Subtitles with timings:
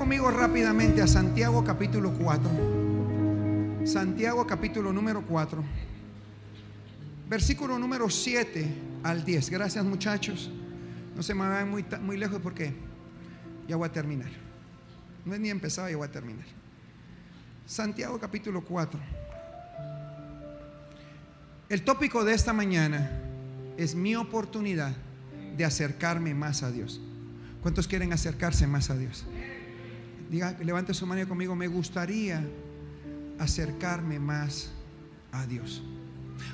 [0.00, 3.84] conmigo rápidamente a Santiago capítulo 4.
[3.84, 5.62] Santiago capítulo número 4.
[7.28, 8.66] Versículo número 7
[9.02, 9.50] al 10.
[9.50, 10.50] Gracias muchachos.
[11.14, 12.72] No se me vayan muy, muy lejos porque
[13.68, 14.30] ya voy a terminar.
[15.26, 16.46] No es ni empezado, ya voy a terminar.
[17.66, 18.98] Santiago capítulo 4.
[21.68, 23.20] El tópico de esta mañana
[23.76, 24.94] es mi oportunidad
[25.58, 27.02] de acercarme más a Dios.
[27.60, 29.26] ¿Cuántos quieren acercarse más a Dios?
[30.30, 32.40] Diga, levante su mano conmigo, me gustaría
[33.40, 34.70] acercarme más
[35.32, 35.82] a Dios.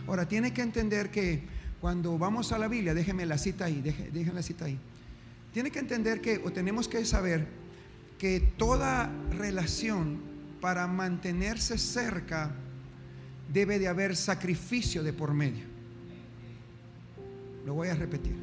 [0.07, 1.43] Ahora, tiene que entender que
[1.79, 4.79] cuando vamos a la Biblia, déjeme la cita ahí, déjeme la cita ahí.
[5.53, 7.47] Tiene que entender que, o tenemos que saber
[8.19, 10.21] que toda relación
[10.63, 12.55] para mantenerse cerca
[13.53, 15.65] debe de haber sacrificio de por medio.
[17.67, 18.37] Lo voy a repetir.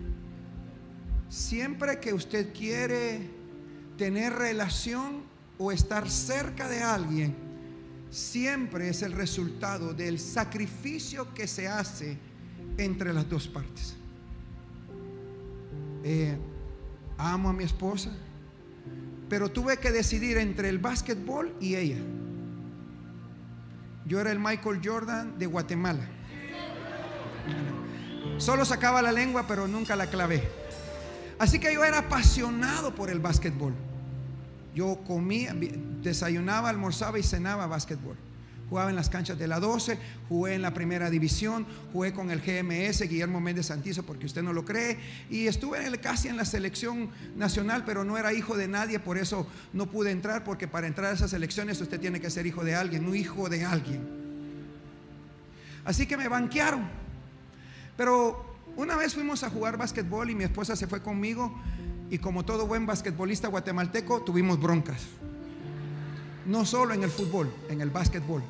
[1.28, 3.33] Siempre que usted quiere
[3.98, 5.24] tener relación
[5.58, 7.36] o estar cerca de alguien,
[8.10, 12.18] siempre es el resultado del sacrificio que se hace
[12.78, 13.96] entre las dos partes.
[16.04, 16.38] Eh,
[17.18, 18.12] amo a mi esposa,
[19.30, 21.98] pero tuve que decidir entre el básquetbol y ella.
[24.06, 26.06] Yo era el Michael Jordan de Guatemala.
[28.38, 30.63] Solo sacaba la lengua, pero nunca la clavé.
[31.44, 33.74] Así que yo era apasionado por el básquetbol.
[34.74, 35.54] Yo comía,
[36.02, 38.16] desayunaba, almorzaba y cenaba básquetbol.
[38.70, 42.40] Jugaba en las canchas de la 12, jugué en la primera división, jugué con el
[42.40, 44.98] GMS, Guillermo Méndez Santizo, porque usted no lo cree,
[45.30, 49.46] y estuve casi en la selección nacional, pero no era hijo de nadie, por eso
[49.74, 52.76] no pude entrar, porque para entrar a esas elecciones usted tiene que ser hijo de
[52.76, 54.00] alguien, un hijo de alguien.
[55.84, 56.88] Así que me banquearon.
[57.98, 61.54] Pero una vez fuimos a jugar básquetbol y mi esposa se fue conmigo
[62.10, 65.02] y como todo buen basquetbolista guatemalteco tuvimos broncas.
[66.46, 68.44] No solo en el fútbol, en el básquetbol.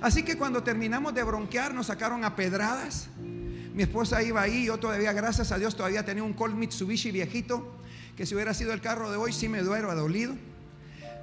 [0.00, 3.08] Así que cuando terminamos de bronquear nos sacaron a pedradas.
[3.74, 7.76] Mi esposa iba ahí, yo todavía, gracias a Dios, todavía tenía un Colt Mitsubishi viejito,
[8.16, 10.34] que si hubiera sido el carro de hoy sí me duero, dolido.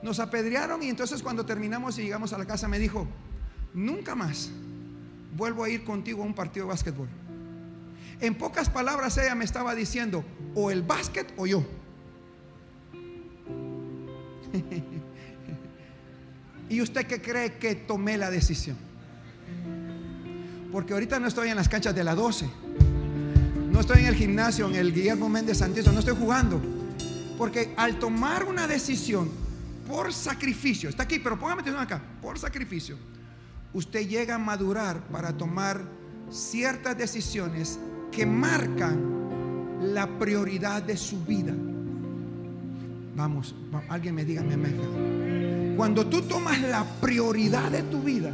[0.01, 3.07] Nos apedrearon y entonces cuando terminamos y llegamos a la casa me dijo,
[3.73, 4.51] nunca más
[5.35, 7.07] vuelvo a ir contigo a un partido de básquetbol.
[8.19, 11.63] En pocas palabras ella me estaba diciendo, o el básquet o yo.
[16.69, 18.75] ¿Y usted qué cree que tomé la decisión?
[20.71, 22.49] Porque ahorita no estoy en las canchas de la 12.
[23.71, 26.59] No estoy en el gimnasio, en el Guillermo Méndez Santizo, no estoy jugando.
[27.37, 29.29] Porque al tomar una decisión
[29.87, 32.97] por sacrificio, está aquí, pero póngame atención acá, por sacrificio,
[33.73, 35.81] usted llega a madurar para tomar
[36.31, 37.79] ciertas decisiones
[38.11, 39.17] que marcan
[39.93, 41.53] la prioridad de su vida.
[43.15, 43.55] Vamos,
[43.89, 45.73] alguien me diga, amén.
[45.75, 48.31] Cuando tú tomas la prioridad de tu vida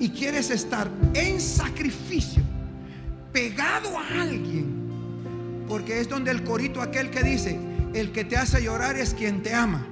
[0.00, 2.42] y quieres estar en sacrificio,
[3.32, 4.66] pegado a alguien,
[5.68, 7.58] porque es donde el corito aquel que dice,
[7.94, 9.86] el que te hace llorar es quien te ama.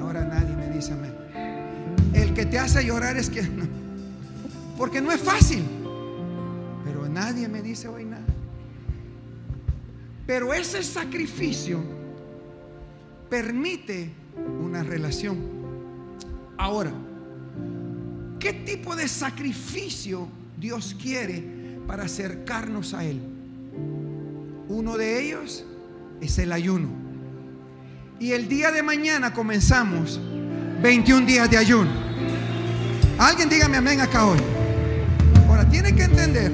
[0.00, 1.14] Ahora nadie me dice amén.
[2.12, 3.68] El que te hace llorar es quien...
[4.76, 5.62] Porque no es fácil.
[7.12, 8.24] Nadie me dice hoy nada.
[10.26, 11.80] Pero ese sacrificio
[13.28, 14.10] permite
[14.62, 15.38] una relación.
[16.56, 16.92] Ahora,
[18.38, 21.42] ¿qué tipo de sacrificio Dios quiere
[21.86, 23.20] para acercarnos a Él?
[24.68, 25.64] Uno de ellos
[26.20, 26.88] es el ayuno.
[28.20, 30.20] Y el día de mañana comenzamos
[30.82, 31.90] 21 días de ayuno.
[33.18, 34.38] Alguien dígame amén acá hoy.
[35.48, 36.52] Ahora, tiene que entender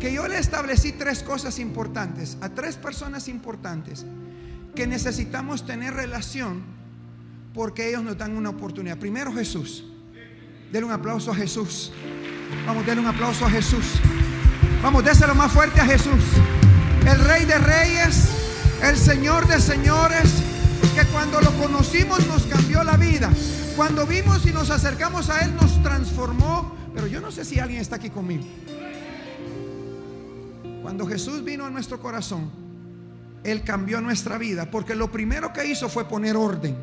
[0.00, 4.06] que yo le establecí tres cosas importantes, a tres personas importantes,
[4.74, 6.62] que necesitamos tener relación
[7.52, 8.98] porque ellos nos dan una oportunidad.
[8.98, 9.84] Primero Jesús.
[10.70, 11.92] Denle un aplauso a Jesús.
[12.66, 13.84] Vamos, denle un aplauso a Jesús.
[14.82, 16.22] Vamos, déselo más fuerte a Jesús.
[17.06, 18.28] El Rey de Reyes,
[18.82, 20.42] el Señor de Señores,
[20.94, 23.30] que cuando lo conocimos nos cambió la vida.
[23.76, 26.76] Cuando vimos y nos acercamos a Él nos transformó.
[26.94, 28.44] Pero yo no sé si alguien está aquí conmigo.
[30.88, 32.50] Cuando Jesús vino a nuestro corazón,
[33.44, 36.74] Él cambió nuestra vida, porque lo primero que hizo fue poner orden.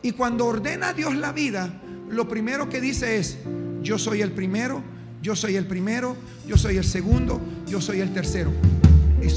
[0.00, 1.70] Y cuando ordena a Dios la vida,
[2.08, 3.36] lo primero que dice es,
[3.82, 4.82] yo soy el primero,
[5.20, 6.16] yo soy el primero,
[6.46, 8.50] yo soy el segundo, yo soy el tercero.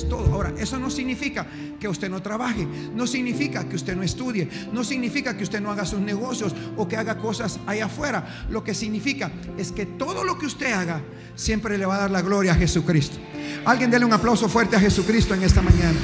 [0.09, 0.33] Todo.
[0.33, 1.45] Ahora, eso no significa
[1.79, 5.71] que usted no trabaje, no significa que usted no estudie, no significa que usted no
[5.71, 8.47] haga sus negocios o que haga cosas allá afuera.
[8.49, 11.01] Lo que significa es que todo lo que usted haga
[11.35, 13.17] siempre le va a dar la gloria a Jesucristo.
[13.65, 15.99] Alguien déle un aplauso fuerte a Jesucristo en esta mañana.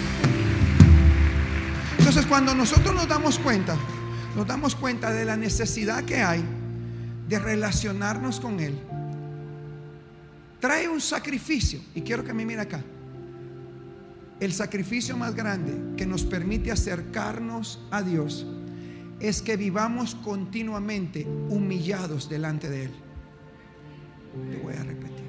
[1.98, 3.76] Entonces cuando nosotros nos damos cuenta,
[4.36, 6.44] nos damos cuenta de la necesidad que hay
[7.28, 8.80] de relacionarnos con Él,
[10.60, 11.82] trae un sacrificio.
[11.94, 12.82] Y quiero que me mire acá.
[14.40, 18.46] El sacrificio más grande que nos permite acercarnos a Dios
[19.20, 22.92] es que vivamos continuamente humillados delante de Él.
[24.52, 25.26] Te voy a repetir.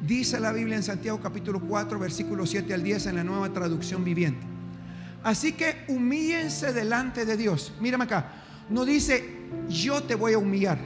[0.00, 4.04] Dice la Biblia en Santiago capítulo 4, versículo 7 al 10 en la nueva traducción
[4.04, 4.46] viviente.
[5.24, 7.74] Así que humíllense delante de Dios.
[7.80, 8.32] Mírame acá.
[8.70, 9.24] No dice,
[9.68, 10.78] yo te voy a humillar.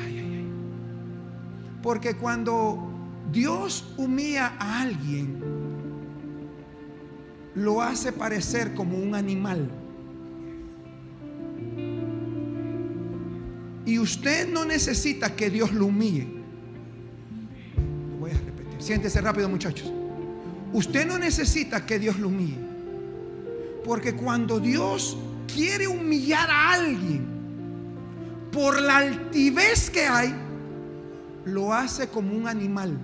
[0.00, 0.46] Ay, ay, ay.
[1.82, 2.91] Porque cuando
[3.30, 5.38] Dios humilla a alguien,
[7.54, 9.70] lo hace parecer como un animal.
[13.84, 16.28] Y usted no necesita que Dios lo humille.
[18.18, 18.80] Voy a repetir.
[18.80, 19.92] Siéntese rápido, muchachos.
[20.72, 22.58] Usted no necesita que Dios lo humille.
[23.84, 25.18] Porque cuando Dios
[25.52, 27.26] quiere humillar a alguien
[28.52, 30.32] por la altivez que hay,
[31.44, 32.96] lo hace como un animal.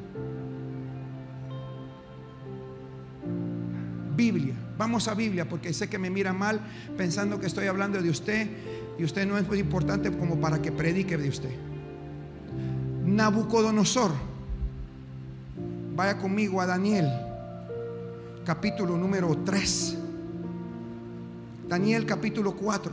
[4.19, 4.55] Biblia.
[4.77, 6.61] Vamos a Biblia porque sé que me mira mal
[6.97, 8.49] pensando que estoy hablando de usted
[8.99, 11.55] y usted no es muy importante como para que predique de usted.
[13.05, 14.11] Nabucodonosor.
[15.95, 17.09] Vaya conmigo a Daniel,
[18.45, 19.97] capítulo número 3.
[21.69, 22.93] Daniel capítulo 4.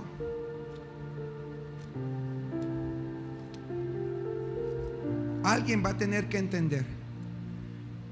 [5.44, 6.86] Alguien va a tener que entender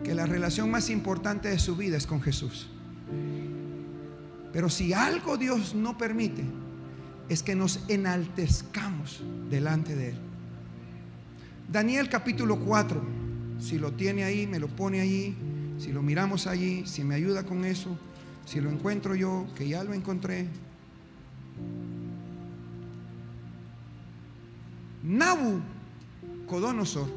[0.04, 2.73] que la relación más importante de su vida es con Jesús.
[4.52, 6.44] Pero si algo Dios no permite,
[7.30, 10.16] es que nos enaltezcamos delante de Él.
[11.72, 13.02] Daniel capítulo 4,
[13.60, 15.36] si lo tiene ahí, me lo pone allí,
[15.80, 17.98] si lo miramos allí, si me ayuda con eso,
[18.46, 20.48] si lo encuentro yo, que ya lo encontré.
[25.02, 27.10] Nabucodonosor,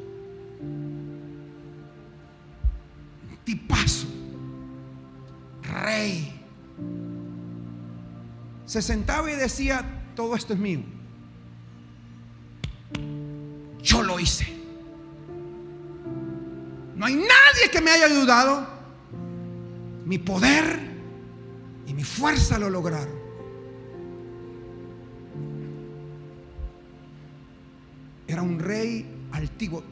[3.45, 4.07] tipazo,
[5.87, 6.33] rey,
[8.67, 9.85] se sentaba y decía,
[10.17, 10.83] todo esto es mío.
[13.83, 14.47] Yo lo hice.
[16.97, 18.67] No hay nadie que me haya ayudado.
[20.05, 20.81] Mi poder
[21.87, 23.17] y mi fuerza lo lograron.
[28.27, 29.85] Era un rey altivo.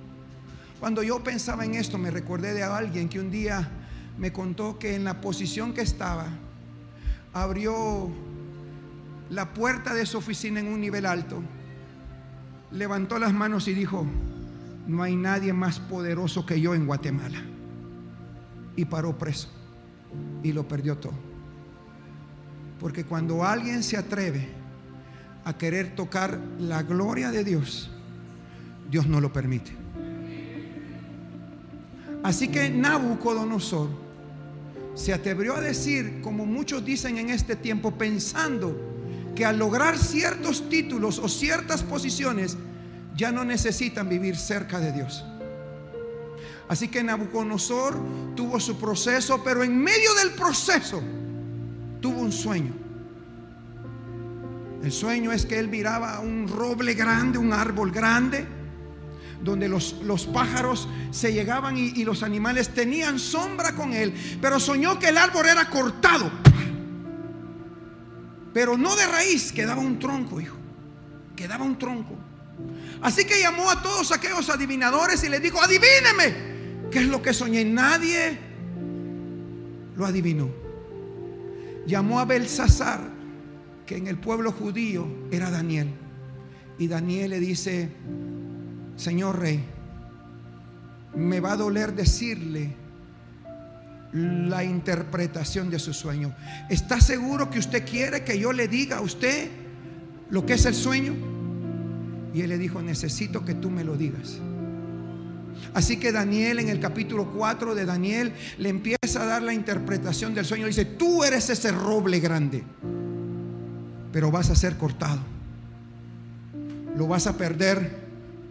[0.80, 3.70] Cuando yo pensaba en esto, me recordé de alguien que un día
[4.18, 6.26] me contó que en la posición que estaba,
[7.32, 8.10] abrió
[9.30, 11.42] la puerta de su oficina en un nivel alto,
[12.70, 14.06] levantó las manos y dijo,
[14.86, 17.42] no hay nadie más poderoso que yo en Guatemala.
[18.76, 19.48] Y paró preso
[20.42, 21.14] y lo perdió todo.
[22.80, 24.48] Porque cuando alguien se atreve
[25.44, 27.90] a querer tocar la gloria de Dios,
[28.90, 29.72] Dios no lo permite.
[32.22, 34.03] Así que Nabucodonosor
[34.94, 38.94] se atrevió a decir, como muchos dicen en este tiempo, pensando
[39.34, 42.56] que al lograr ciertos títulos o ciertas posiciones
[43.16, 45.24] ya no necesitan vivir cerca de Dios.
[46.68, 47.96] Así que Nabucodonosor
[48.34, 51.02] tuvo su proceso, pero en medio del proceso
[52.00, 52.72] tuvo un sueño.
[54.82, 58.46] El sueño es que él miraba un roble grande, un árbol grande,
[59.44, 64.58] donde los, los pájaros se llegaban y, y los animales tenían sombra con él, pero
[64.58, 66.32] soñó que el árbol era cortado
[68.54, 70.56] pero no de raíz, quedaba un tronco, hijo.
[71.34, 72.14] Quedaba un tronco.
[73.02, 77.34] Así que llamó a todos aquellos adivinadores y les dijo, adivíneme, ¿qué es lo que
[77.34, 77.64] soñé?
[77.64, 78.38] Nadie
[79.96, 80.48] lo adivinó.
[81.84, 83.00] Llamó a Belsasar,
[83.84, 85.88] que en el pueblo judío era Daniel.
[86.78, 87.90] Y Daniel le dice,
[88.96, 89.64] Señor rey,
[91.14, 92.74] me va a doler decirle
[94.12, 96.34] la interpretación de su sueño.
[96.70, 99.50] ¿Está seguro que usted quiere que yo le diga a usted
[100.30, 101.14] lo que es el sueño?
[102.32, 104.38] Y él le dijo, necesito que tú me lo digas.
[105.72, 110.34] Así que Daniel en el capítulo 4 de Daniel le empieza a dar la interpretación
[110.34, 110.66] del sueño.
[110.66, 112.62] Dice, tú eres ese roble grande,
[114.12, 115.20] pero vas a ser cortado.
[116.96, 118.03] Lo vas a perder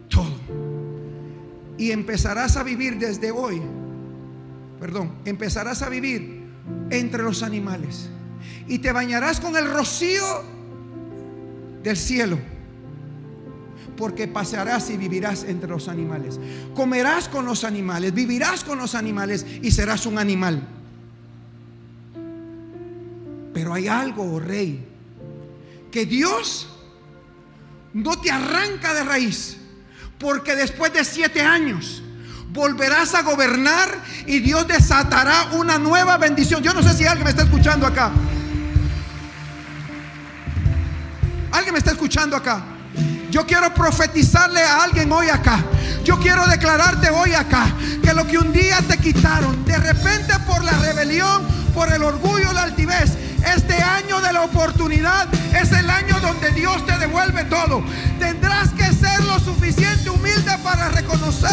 [0.08, 0.34] todo.
[1.76, 3.60] Y empezarás a vivir desde hoy
[4.84, 6.44] perdón, empezarás a vivir
[6.90, 8.10] entre los animales
[8.68, 10.22] y te bañarás con el rocío
[11.82, 12.38] del cielo.
[13.96, 16.38] Porque pasearás y vivirás entre los animales.
[16.74, 20.68] Comerás con los animales, vivirás con los animales y serás un animal.
[23.54, 24.84] Pero hay algo, oh rey,
[25.90, 26.68] que Dios
[27.94, 29.56] no te arranca de raíz,
[30.18, 32.02] porque después de siete años
[32.50, 33.88] volverás a gobernar
[34.26, 36.62] y Dios desatará una nueva bendición.
[36.62, 38.12] Yo no sé si alguien me está escuchando acá.
[41.50, 42.62] Alguien me está escuchando acá.
[43.30, 45.64] Yo quiero profetizarle a alguien hoy acá.
[46.04, 47.66] Yo quiero declararte hoy acá
[48.02, 51.42] que lo que un día te quitaron, de repente por la rebelión,
[51.74, 53.12] por el orgullo, la altivez,
[53.44, 57.82] este año de la oportunidad es el año donde Dios te devuelve todo.
[59.74, 61.50] Suficiente humilde para reconocer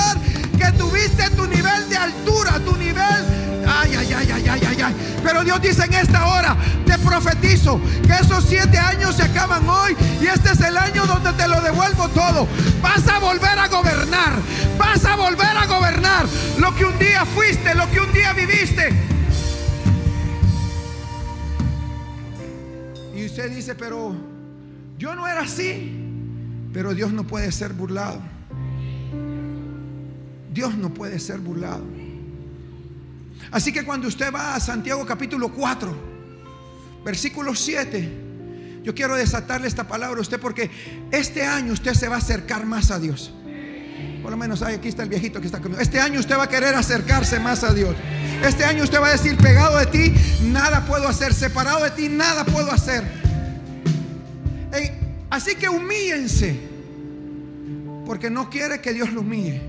[0.58, 3.66] que tuviste tu nivel de altura, tu nivel.
[3.68, 4.96] Ay, ay, ay, ay, ay, ay, ay.
[5.24, 9.96] Pero Dios dice en esta hora, te profetizo que esos siete años se acaban hoy
[10.22, 12.48] y este es el año donde te lo devuelvo todo.
[12.82, 14.34] Vas a volver a gobernar,
[14.78, 16.26] vas a volver a gobernar
[16.60, 18.94] lo que un día fuiste, lo que un día viviste.
[23.16, 24.16] Y usted dice, pero
[24.98, 26.01] yo no era así.
[26.74, 28.22] Pero Dios no puede ser burlado.
[30.54, 31.84] Dios no puede ser burlado.
[33.52, 35.96] Así que cuando usted va a Santiago capítulo 4,
[37.04, 38.10] versículo 7,
[38.84, 40.70] yo quiero desatarle esta palabra a usted porque
[41.12, 43.34] este año usted se va a acercar más a Dios.
[44.22, 45.82] Por lo menos aquí está el viejito que está conmigo.
[45.82, 47.96] Este año usted va a querer acercarse más a Dios.
[48.46, 50.14] Este año usted va a decir, pegado de ti,
[50.44, 51.34] nada puedo hacer.
[51.34, 53.04] Separado de ti, nada puedo hacer.
[55.32, 56.60] Así que humíllense.
[58.06, 59.62] Porque no quiere que Dios lo humille.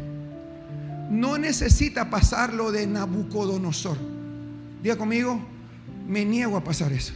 [1.11, 3.97] No necesita pasarlo de Nabucodonosor.
[4.83, 5.41] Diga conmigo,
[6.07, 7.15] me niego a pasar eso.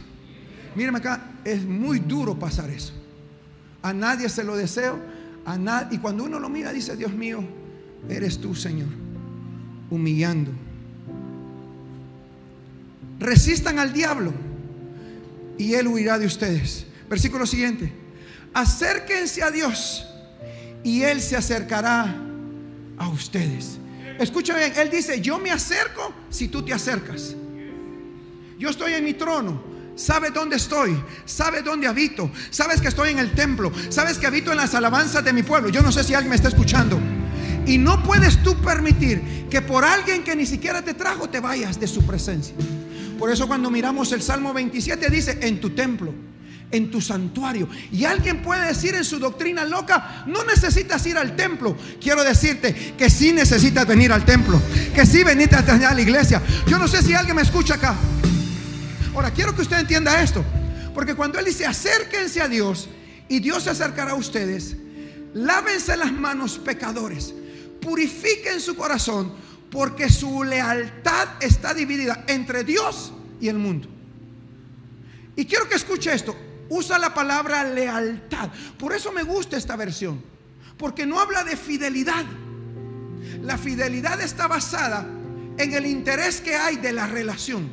[0.75, 2.93] Mírame acá, es muy duro pasar eso.
[3.83, 4.99] A nadie se lo deseo.
[5.45, 5.87] A.
[5.91, 7.43] Y cuando uno lo mira, dice, Dios mío,
[8.09, 8.89] eres tú, Señor.
[9.89, 10.51] Humillando
[13.19, 14.33] resistan al diablo
[15.57, 16.85] y él huirá de ustedes.
[17.09, 17.91] Versículo siguiente.
[18.53, 20.05] Acérquense a Dios
[20.83, 22.15] y él se acercará
[22.97, 23.77] a ustedes.
[24.19, 27.35] Escucha bien, él dice, yo me acerco si tú te acercas.
[28.57, 29.77] Yo estoy en mi trono.
[29.95, 34.51] Sabes dónde estoy, sabes dónde habito, sabes que estoy en el templo, sabes que habito
[34.51, 35.69] en las alabanzas de mi pueblo.
[35.69, 36.99] Yo no sé si alguien me está escuchando.
[37.65, 41.79] Y no puedes tú permitir que por alguien que ni siquiera te trajo te vayas
[41.79, 42.55] de su presencia.
[43.17, 46.13] Por eso cuando miramos el Salmo 27 dice, en tu templo,
[46.71, 47.67] en tu santuario.
[47.91, 51.77] Y alguien puede decir en su doctrina loca, no necesitas ir al templo.
[52.01, 54.61] Quiero decirte que sí necesitas venir al templo,
[54.93, 56.41] que sí venite a a la iglesia.
[56.67, 57.95] Yo no sé si alguien me escucha acá.
[59.13, 60.43] Ahora, quiero que usted entienda esto,
[60.93, 62.87] porque cuando Él dice, acérquense a Dios
[63.27, 64.75] y Dios se acercará a ustedes,
[65.33, 67.33] lávense las manos pecadores,
[67.81, 69.33] purifiquen su corazón
[69.69, 73.89] porque su lealtad está dividida entre Dios y el mundo.
[75.35, 76.35] Y quiero que escuche esto.
[76.69, 78.49] Usa la palabra lealtad.
[78.77, 80.21] Por eso me gusta esta versión.
[80.77, 82.25] Porque no habla de fidelidad.
[83.41, 85.05] La fidelidad está basada
[85.57, 87.69] en el interés que hay de la relación.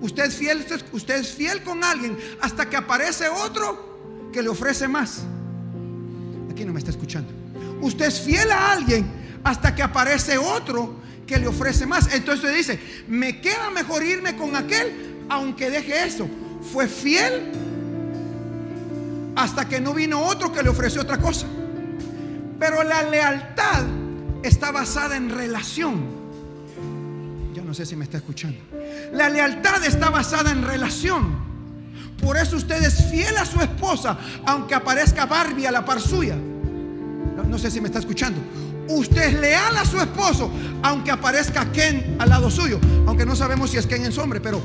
[0.00, 4.88] Usted es fiel, usted es fiel con alguien hasta que aparece otro que le ofrece
[4.88, 5.22] más.
[6.50, 7.32] Aquí no me está escuchando.
[7.80, 9.06] Usted es fiel a alguien
[9.44, 12.12] hasta que aparece otro que le ofrece más.
[12.14, 16.28] Entonces dice, me queda mejor irme con aquel, aunque deje eso.
[16.72, 17.52] Fue fiel
[19.36, 21.46] hasta que no vino otro que le ofreció otra cosa.
[22.58, 23.84] Pero la lealtad
[24.42, 26.16] está basada en relación.
[27.54, 28.58] Yo no sé si me está escuchando.
[29.12, 31.46] La lealtad está basada en relación.
[32.22, 36.36] Por eso usted es fiel a su esposa, aunque aparezca Barbie a la par suya.
[36.36, 38.40] No, sé si me está escuchando.
[38.88, 40.50] Usted es leal a su esposo,
[40.82, 42.80] aunque aparezca Ken al lado suyo.
[43.06, 44.60] Aunque no sabemos si es Ken en hombre, pero...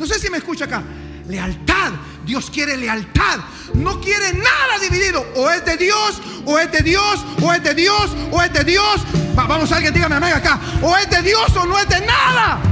[0.00, 0.82] No sé si me escucha acá.
[1.28, 1.92] Lealtad.
[2.24, 3.38] Dios quiere lealtad.
[3.74, 5.24] No quiere nada dividido.
[5.36, 8.64] O es de Dios, o es de Dios, o es de Dios, o es de
[8.64, 9.02] Dios.
[9.34, 10.58] vamos, alguien dígame amén acá.
[10.80, 12.62] O es de Dios o no es de nada.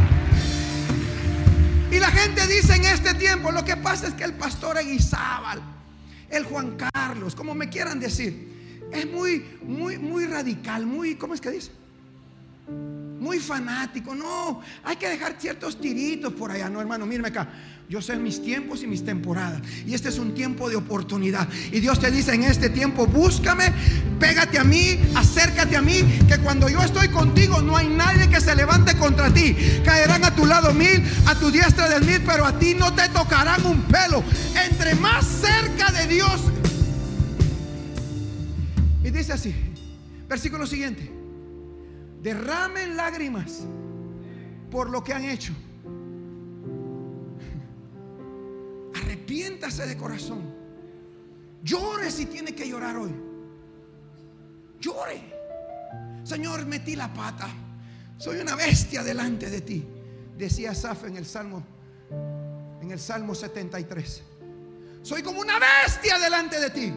[1.93, 5.61] Y la gente dice en este tiempo, lo que pasa es que el pastor Eguizábal
[6.31, 8.89] el Juan Carlos, como me quieran decir.
[8.93, 11.73] Es muy, muy, muy radical, muy, ¿cómo es que dice?
[13.19, 14.15] Muy fanático.
[14.15, 16.69] No, hay que dejar ciertos tiritos por allá.
[16.69, 17.49] No, hermano, mírame acá.
[17.89, 19.63] Yo sé mis tiempos y mis temporadas.
[19.87, 21.49] Y este es un tiempo de oportunidad.
[21.73, 23.73] Y Dios te dice en este tiempo, búscame,
[24.21, 28.43] pégate a mí, acércate a mí, que cuando yo estoy contigo no hay nadie que
[28.43, 29.57] se levante contra ti.
[29.85, 33.09] Caerán a tu lado mil, a tu diestra del mil, pero a ti no te
[33.09, 34.23] tocarán un pelo.
[34.71, 36.43] Entre más cerca de Dios.
[39.03, 39.55] Y dice así,
[40.29, 41.18] versículo siguiente,
[42.29, 43.65] derramen lágrimas
[44.71, 45.55] por lo que han hecho.
[48.95, 50.55] Arrepiéntase de corazón.
[51.63, 53.15] Llore si tiene que llorar hoy.
[54.81, 55.35] Llore.
[56.23, 57.49] Señor, metí la pata.
[58.19, 59.87] Soy una bestia delante de ti.
[60.37, 61.65] Decía Saf en el Salmo
[62.81, 64.23] en el Salmo 73.
[65.03, 66.93] Soy como una bestia delante de ti.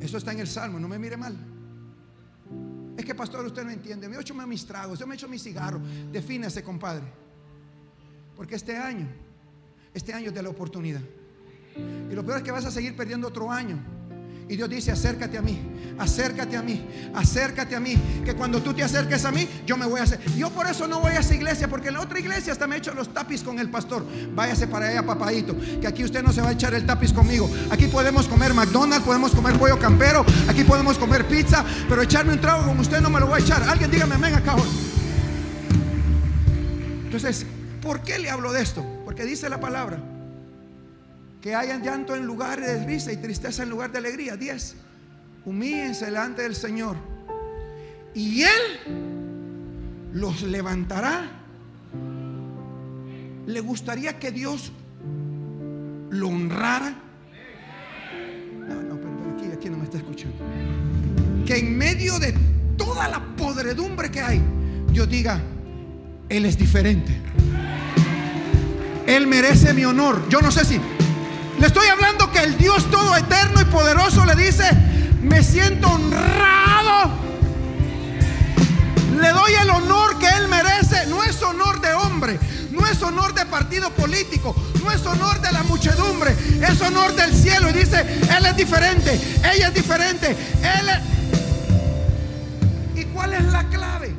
[0.00, 1.51] Eso está en el Salmo, no me mire mal.
[3.02, 4.08] Es que pastor, usted no entiende.
[4.08, 5.80] Me he hecho mis tragos, yo me he hecho mi cigarro.
[6.12, 7.02] Defínese, compadre.
[8.36, 9.08] Porque este año,
[9.92, 11.00] este año es de la oportunidad.
[12.08, 13.76] Y lo peor es que vas a seguir perdiendo otro año.
[14.48, 15.58] Y Dios dice, acércate a mí,
[15.98, 16.84] acércate a mí,
[17.14, 17.96] acércate a mí.
[18.24, 20.20] Que cuando tú te acerques a mí, yo me voy a hacer.
[20.36, 22.74] Yo por eso no voy a esa iglesia, porque en la otra iglesia hasta me
[22.74, 24.04] he hecho los tapis con el pastor.
[24.34, 25.56] Váyase para allá, papadito.
[25.80, 27.50] Que aquí usted no se va a echar el tapiz conmigo.
[27.70, 32.40] Aquí podemos comer McDonald's, podemos comer pollo campero, aquí podemos comer pizza, pero echarme un
[32.40, 33.62] trago con usted no me lo voy a echar.
[33.62, 34.56] Alguien dígame amén acá.
[37.04, 37.46] Entonces,
[37.80, 38.84] ¿por qué le hablo de esto?
[39.04, 40.11] Porque dice la palabra
[41.42, 44.36] que hayan llanto en lugar de risa y tristeza en lugar de alegría.
[44.36, 44.76] 10.
[45.44, 46.96] Humíllense delante del Señor.
[48.14, 51.28] Y Él los levantará.
[53.44, 54.72] ¿Le gustaría que Dios
[56.10, 56.94] lo honrara?
[58.60, 60.36] No, no, pero, aquí, aquí no me está escuchando.
[61.44, 62.34] Que en medio de
[62.76, 64.40] toda la podredumbre que hay,
[64.92, 65.40] Dios diga,
[66.28, 67.12] Él es diferente.
[69.08, 70.28] Él merece mi honor.
[70.28, 70.80] Yo no sé si
[71.62, 74.64] le estoy hablando que el Dios todo eterno y poderoso le dice,
[75.22, 77.12] me siento honrado.
[79.16, 81.06] Le doy el honor que Él merece.
[81.06, 82.40] No es honor de hombre,
[82.72, 86.34] no es honor de partido político, no es honor de la muchedumbre,
[86.68, 87.70] es honor del cielo.
[87.70, 88.00] Y dice,
[88.36, 89.20] Él es diferente,
[89.54, 90.36] ella es diferente,
[90.80, 90.90] Él
[93.00, 94.12] ¿Y cuál es la clave?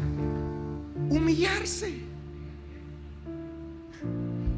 [1.09, 1.93] Humillarse.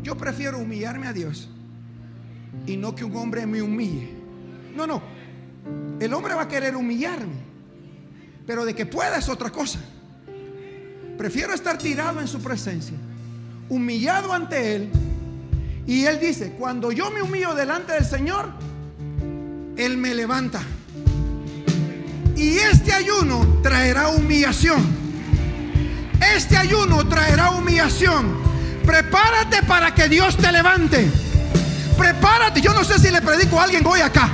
[0.04, 1.50] Yo prefiero humillarme a Dios
[2.65, 4.10] y no que un hombre me humille.
[4.75, 5.01] No, no.
[5.99, 7.36] El hombre va a querer humillarme,
[8.45, 9.80] pero de que pueda es otra cosa.
[11.17, 12.95] Prefiero estar tirado en su presencia,
[13.69, 14.89] humillado ante Él.
[15.88, 18.49] Y Él dice, cuando yo me humillo delante del Señor,
[19.78, 20.62] Él me levanta.
[22.36, 24.84] Y este ayuno traerá humillación.
[26.36, 28.43] Este ayuno traerá humillación.
[28.86, 31.10] Prepárate para que Dios te levante.
[31.98, 32.62] Prepárate.
[32.62, 34.30] Yo no sé si le predico a alguien hoy acá.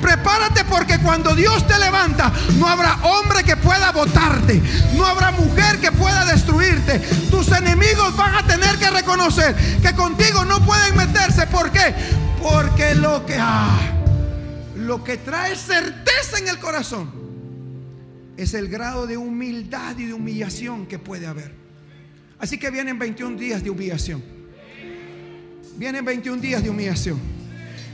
[0.00, 4.62] Prepárate porque cuando Dios te levanta, no habrá hombre que pueda botarte,
[4.94, 6.98] no habrá mujer que pueda destruirte.
[7.30, 11.46] Tus enemigos van a tener que reconocer que contigo no pueden meterse.
[11.46, 11.94] ¿Por qué?
[12.42, 13.78] Porque lo que, ah,
[14.76, 17.12] lo que trae certeza en el corazón
[18.38, 21.54] es el grado de humildad y de humillación que puede haber.
[22.38, 24.39] Así que vienen 21 días de humillación.
[25.80, 27.18] Vienen 21 días de humillación.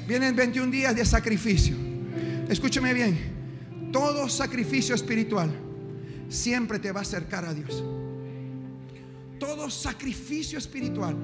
[0.08, 1.76] Vienen 21 días de sacrificio.
[2.48, 3.16] Escúcheme bien.
[3.92, 5.54] Todo sacrificio espiritual
[6.28, 7.84] siempre te va a acercar a Dios.
[9.38, 11.16] Todo sacrificio espiritual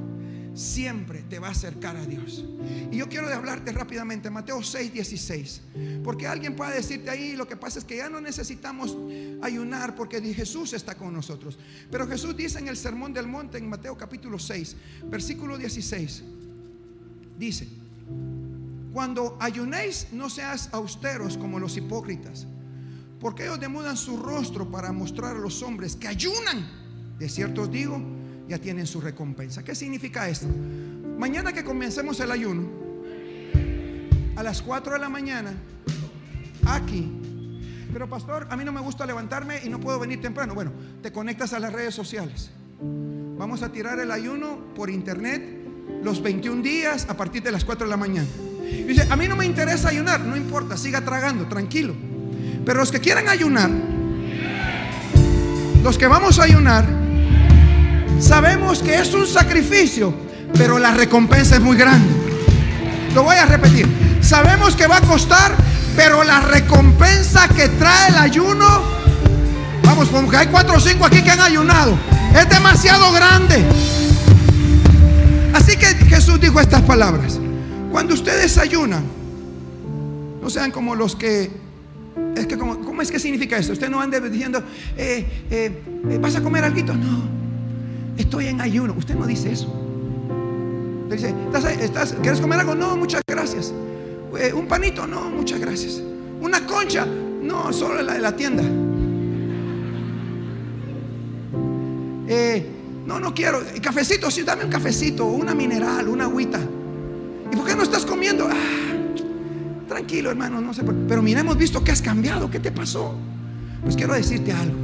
[0.54, 2.44] siempre te va a acercar a Dios.
[2.92, 5.62] Y yo quiero hablarte rápidamente, Mateo 6, 16.
[6.04, 8.96] Porque alguien puede decirte ahí, lo que pasa es que ya no necesitamos
[9.42, 11.58] ayunar porque Jesús está con nosotros.
[11.90, 14.76] Pero Jesús dice en el Sermón del Monte, en Mateo capítulo 6,
[15.10, 16.22] versículo 16.
[17.42, 17.66] Dice,
[18.92, 22.46] cuando ayunéis no seas austeros como los hipócritas,
[23.18, 26.70] porque ellos demudan su rostro para mostrar a los hombres que ayunan.
[27.18, 28.00] De cierto os digo,
[28.46, 29.64] ya tienen su recompensa.
[29.64, 30.46] ¿Qué significa esto?
[31.18, 32.68] Mañana que comencemos el ayuno,
[34.36, 35.52] a las 4 de la mañana,
[36.64, 37.10] aquí.
[37.92, 40.54] Pero pastor, a mí no me gusta levantarme y no puedo venir temprano.
[40.54, 40.70] Bueno,
[41.02, 42.52] te conectas a las redes sociales.
[43.36, 45.61] Vamos a tirar el ayuno por internet
[46.02, 48.28] los 21 días a partir de las 4 de la mañana.
[48.86, 51.94] dice, a mí no me interesa ayunar, no importa, siga tragando, tranquilo.
[52.64, 53.70] Pero los que quieran ayunar,
[55.82, 56.86] los que vamos a ayunar,
[58.20, 60.14] sabemos que es un sacrificio,
[60.56, 62.08] pero la recompensa es muy grande.
[63.14, 63.86] Lo voy a repetir.
[64.20, 65.54] Sabemos que va a costar,
[65.96, 68.82] pero la recompensa que trae el ayuno,
[69.84, 71.98] vamos, porque hay cuatro o cinco aquí que han ayunado,
[72.34, 73.64] es demasiado grande.
[75.52, 77.38] Así que Jesús dijo estas palabras.
[77.90, 79.04] Cuando ustedes ayunan,
[80.40, 81.50] no sean como los que...
[82.34, 83.72] Es que como, ¿Cómo es que significa eso?
[83.72, 84.62] Usted no ande diciendo,
[84.96, 86.94] eh, eh, eh, ¿vas a comer algo?
[86.94, 87.22] No,
[88.16, 88.94] estoy en ayuno.
[88.96, 89.72] Usted no dice eso.
[91.10, 91.34] dice,
[91.80, 92.74] ¿Estás, quieres comer algo?
[92.74, 93.72] No, muchas gracias.
[94.54, 95.06] ¿Un panito?
[95.06, 96.02] No, muchas gracias.
[96.40, 97.06] ¿Una concha?
[97.06, 98.62] No, solo la de la tienda.
[103.06, 103.62] No, no quiero.
[103.74, 106.60] Y cafecito, sí, dame un cafecito, una mineral, una agüita.
[107.52, 108.48] ¿Y por qué no estás comiendo?
[108.50, 110.82] Ah, tranquilo, hermano, no sé.
[111.08, 112.50] Pero mira, hemos visto que has cambiado.
[112.50, 113.14] ¿Qué te pasó?
[113.82, 114.76] Pues quiero decirte algo.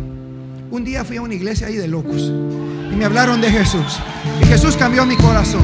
[0.70, 4.00] Un día fui a una iglesia ahí de locos y me hablaron de Jesús.
[4.42, 5.62] Y Jesús cambió mi corazón.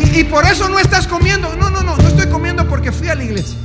[0.00, 1.54] Y, y por eso no estás comiendo.
[1.56, 3.58] No, no, no, no estoy comiendo porque fui a la iglesia.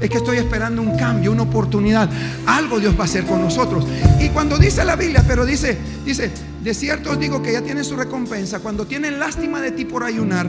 [0.00, 2.08] Es que estoy esperando un cambio, una oportunidad.
[2.46, 3.86] Algo Dios va a hacer con nosotros.
[4.18, 6.30] Y cuando dice la Biblia, pero dice, dice,
[6.64, 8.60] de cierto os digo que ya tienen su recompensa.
[8.60, 10.48] Cuando tienen lástima de ti por ayunar,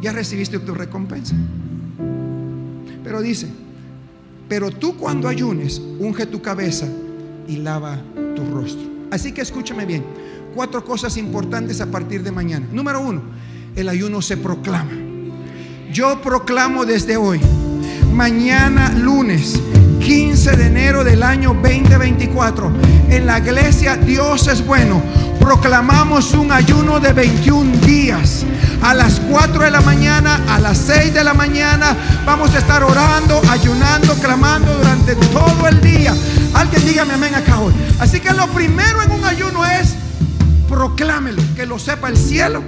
[0.00, 1.34] ya recibiste tu recompensa.
[3.02, 3.48] Pero dice,
[4.48, 6.86] pero tú cuando ayunes, unge tu cabeza
[7.48, 7.98] y lava
[8.36, 8.88] tu rostro.
[9.10, 10.04] Así que escúchame bien.
[10.54, 12.66] Cuatro cosas importantes a partir de mañana.
[12.72, 13.22] Número uno,
[13.74, 14.92] el ayuno se proclama.
[15.92, 17.40] Yo proclamo desde hoy
[18.12, 19.60] mañana lunes
[20.00, 22.72] 15 de enero del año 2024
[23.10, 25.02] en la iglesia Dios es bueno.
[25.38, 28.44] Proclamamos un ayuno de 21 días.
[28.82, 32.82] A las 4 de la mañana, a las 6 de la mañana, vamos a estar
[32.82, 36.14] orando, ayunando, clamando durante todo el día.
[36.54, 37.74] Alguien dígame amén acá hoy.
[37.98, 39.94] Así que lo primero en un ayuno es
[40.68, 42.62] proclámelo, que lo sepa el cielo,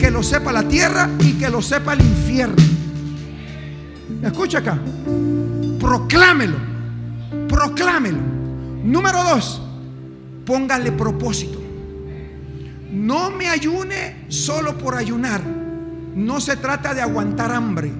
[0.00, 2.73] que lo sepa la tierra y que lo sepa el infierno.
[4.24, 4.78] Escucha acá.
[5.78, 6.56] Proclámelo.
[7.46, 8.18] Proclámelo.
[8.82, 9.60] Número dos,
[10.46, 11.60] póngale propósito.
[12.90, 15.42] No me ayune solo por ayunar.
[16.14, 17.92] No se trata de aguantar hambre.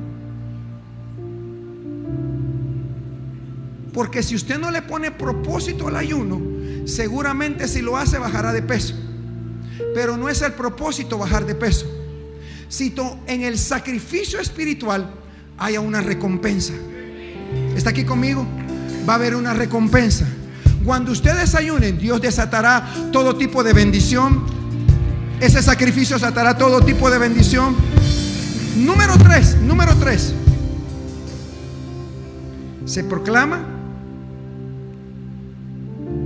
[3.92, 6.40] Porque si usted no le pone propósito al ayuno,
[6.86, 8.94] seguramente si lo hace bajará de peso.
[9.94, 11.86] Pero no es el propósito bajar de peso.
[12.68, 12.94] Si
[13.26, 15.23] en el sacrificio espiritual
[15.58, 16.72] haya una recompensa.
[17.76, 18.46] ¿Está aquí conmigo?
[19.08, 20.26] Va a haber una recompensa.
[20.84, 24.44] Cuando usted desayune, Dios desatará todo tipo de bendición.
[25.40, 27.74] Ese sacrificio desatará todo tipo de bendición.
[28.76, 30.34] Número tres, número tres.
[32.84, 33.64] Se proclama,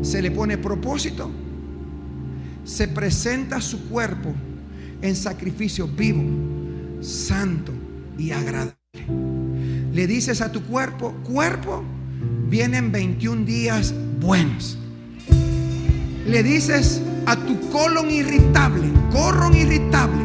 [0.03, 1.31] se le pone propósito,
[2.65, 4.35] se presenta su cuerpo
[5.01, 6.25] en sacrificio vivo,
[7.01, 7.73] santo
[8.19, 8.78] y agradable.
[8.95, 11.85] Le dices a tu cuerpo, cuerpo,
[12.49, 14.79] vienen 21 días buenos.
[16.27, 20.25] Le dices a tu colon irritable, colon irritable,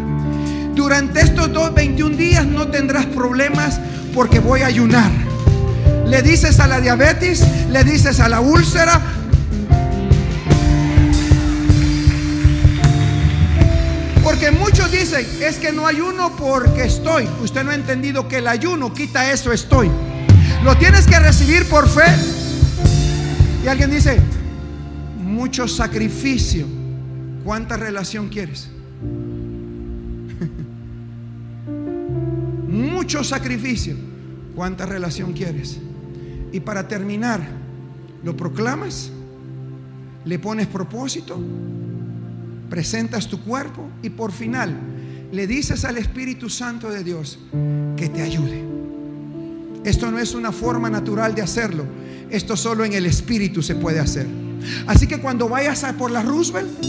[0.75, 3.81] durante estos dos 21 días no tendrás problemas
[4.13, 5.11] porque voy a ayunar.
[6.07, 9.01] Le dices a la diabetes, le dices a la úlcera,
[14.33, 17.29] Porque muchos dicen, es que no ayuno porque estoy.
[17.43, 19.91] Usted no ha entendido que el ayuno quita eso, estoy.
[20.63, 22.01] Lo tienes que recibir por fe.
[23.63, 24.19] Y alguien dice,
[25.19, 26.65] mucho sacrificio.
[27.43, 28.69] ¿Cuánta relación quieres?
[32.67, 33.95] mucho sacrificio.
[34.55, 35.77] ¿Cuánta relación quieres?
[36.51, 37.39] Y para terminar,
[38.23, 39.11] lo proclamas,
[40.25, 41.39] le pones propósito
[42.73, 44.75] presentas tu cuerpo y por final
[45.31, 47.37] le dices al Espíritu Santo de Dios
[47.95, 48.63] que te ayude.
[49.83, 51.85] Esto no es una forma natural de hacerlo.
[52.31, 54.25] Esto solo en el Espíritu se puede hacer.
[54.87, 56.83] Así que cuando vayas a por la Roosevelt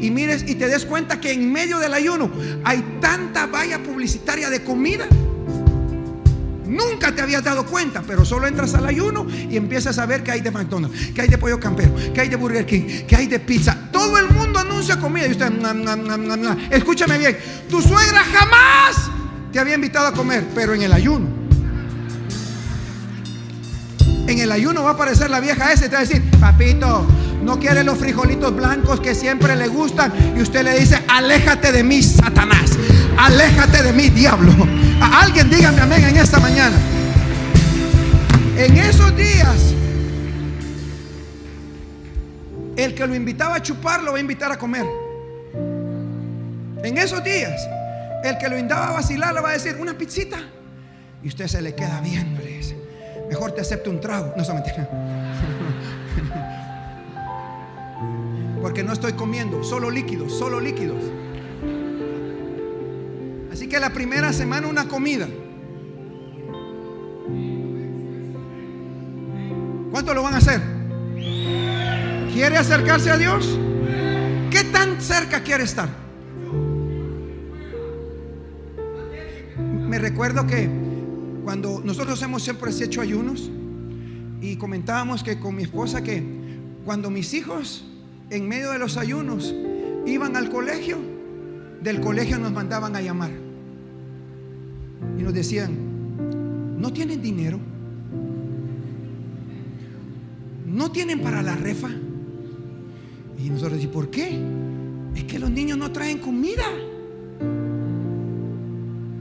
[0.00, 2.28] y mires y te des cuenta que en medio del ayuno
[2.64, 5.06] hay tanta valla publicitaria de comida,
[6.66, 10.30] Nunca te habías dado cuenta, pero solo entras al ayuno y empiezas a ver que
[10.30, 13.26] hay de McDonald's, que hay de pollo campero, que hay de Burger King, que hay
[13.26, 13.81] de pizza.
[14.82, 15.52] Anuncia comida y usted,
[16.72, 17.38] escúchame bien,
[17.70, 19.10] tu suegra jamás
[19.52, 21.28] te había invitado a comer, pero en el ayuno.
[24.26, 27.06] En el ayuno va a aparecer la vieja esa y te va a decir, papito,
[27.44, 30.12] no quiere los frijolitos blancos que siempre le gustan.
[30.36, 32.72] Y usted le dice, aléjate de mí, Satanás.
[33.16, 34.52] Aléjate de mí, diablo.
[35.00, 36.76] A alguien dígame amén en esta mañana.
[38.56, 39.74] En esos días,
[42.76, 44.86] el que lo invitaba a chupar lo va a invitar a comer.
[46.82, 47.68] En esos días,
[48.24, 50.38] el que lo invitaba a vacilar le va a decir una pizzita.
[51.22, 52.40] Y usted se le queda viendo.
[52.40, 52.76] Le dice,
[53.28, 54.34] mejor te acepto un trago.
[54.36, 54.88] No se mentira.
[58.60, 61.02] Porque no estoy comiendo, solo líquidos, solo líquidos.
[63.52, 65.28] Así que la primera semana una comida.
[69.90, 70.81] ¿Cuánto lo van a hacer?
[72.32, 73.58] ¿Quiere acercarse a Dios?
[74.50, 75.90] ¿Qué tan cerca quiere estar?
[79.86, 80.66] Me recuerdo que
[81.44, 83.50] cuando nosotros hemos siempre hecho ayunos
[84.40, 86.24] y comentábamos que con mi esposa que
[86.86, 87.84] cuando mis hijos
[88.30, 89.54] en medio de los ayunos
[90.06, 90.96] iban al colegio,
[91.82, 93.32] del colegio nos mandaban a llamar.
[95.18, 97.60] Y nos decían, ¿no tienen dinero?
[100.66, 101.90] ¿No tienen para la refa?
[103.38, 104.40] Y nosotros decimos, ¿por qué?
[105.14, 106.64] Es que los niños no traen comida.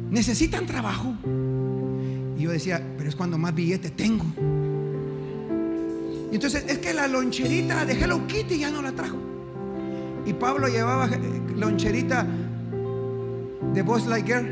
[0.10, 1.14] Necesitan trabajo.
[2.38, 4.26] Y yo decía, pero es cuando más billete tengo.
[6.32, 9.18] Y entonces es que la loncherita de Hello Kitty ya no la trajo.
[10.26, 11.10] Y Pablo llevaba
[11.56, 12.26] loncherita
[13.74, 14.46] de Buzz Lightyear.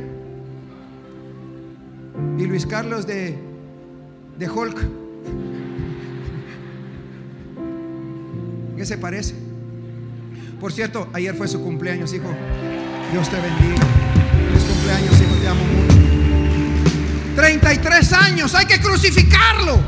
[2.37, 3.37] Y Luis Carlos de,
[4.37, 4.77] de Hulk.
[8.75, 9.48] ¿Qué se parece?
[10.59, 12.27] Por cierto, ayer fue su cumpleaños, hijo.
[13.11, 13.87] Dios te bendiga.
[14.47, 15.99] Feliz cumpleaños, hijo, te amo mucho.
[17.35, 19.79] 33 años, hay que crucificarlo.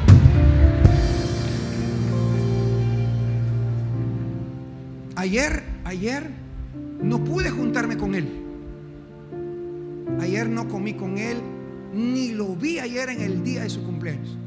[5.16, 6.32] Ayer, ayer
[7.04, 8.30] no pude juntarme con él.
[10.22, 11.38] Ayer no comí con él,
[11.94, 14.38] ni lo vi ayer en el día de su cumpleaños.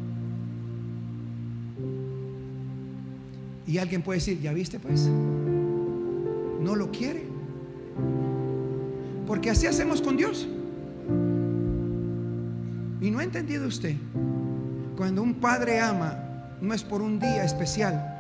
[3.67, 5.09] Y alguien puede decir, ¿ya viste pues?
[6.65, 7.27] No lo quiere.
[9.27, 10.49] Porque así hacemos con Dios.
[13.03, 13.95] Y no ha entendido usted.
[14.97, 16.19] Cuando un padre ama,
[16.63, 18.13] no es por un día especial.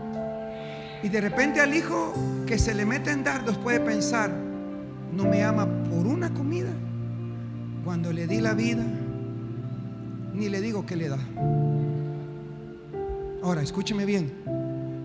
[1.02, 2.12] Y de repente al hijo
[2.46, 4.30] que se le mete en dardos puede pensar,
[5.11, 6.70] no me ama por una comida.
[7.83, 8.85] Cuando le di la vida,
[10.35, 11.18] ni le digo que le da.
[13.42, 14.33] Ahora, escúcheme bien.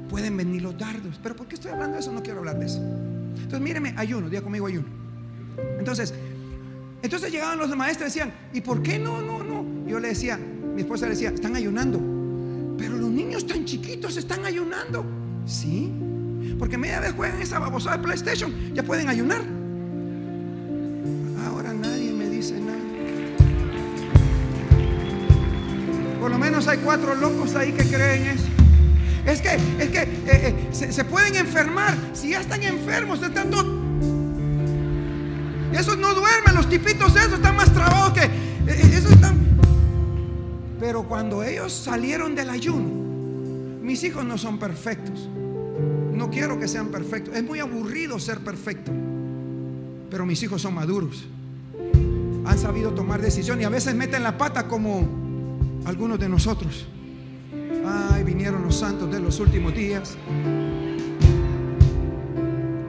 [0.09, 1.19] Pueden venir los dardos.
[1.23, 2.11] Pero ¿por qué estoy hablando de eso?
[2.11, 2.81] No quiero hablar de eso.
[3.35, 4.87] Entonces, míreme, ayuno, diga conmigo ayuno.
[5.77, 6.13] Entonces,
[7.01, 9.65] entonces llegaban los maestros y decían, ¿y por qué no, no, no?
[9.87, 11.99] Yo le decía, mi esposa le decía, están ayunando.
[12.77, 15.05] Pero los niños tan chiquitos están ayunando.
[15.45, 15.91] Sí,
[16.57, 19.41] porque media vez juegan esa babosada de PlayStation, ya pueden ayunar.
[21.45, 22.77] Ahora nadie me dice nada.
[26.19, 28.58] Por lo menos hay cuatro locos ahí que creen eso.
[29.29, 31.95] Es que, es que eh, eh, se, pueden enfermar.
[32.13, 33.67] Si ya están enfermos, están todos.
[35.71, 38.23] Esos no duermen, los tipitos esos están más trabados que.
[38.23, 39.37] Eh, esos están.
[40.79, 42.89] Pero cuando ellos salieron del ayuno,
[43.83, 45.29] mis hijos no son perfectos.
[46.11, 47.35] No quiero que sean perfectos.
[47.35, 48.91] Es muy aburrido ser perfecto.
[50.09, 51.27] Pero mis hijos son maduros.
[52.45, 55.07] Han sabido tomar decisiones y a veces meten la pata como
[55.85, 56.87] algunos de nosotros.
[57.89, 60.15] Ay, vinieron los santos de los últimos días.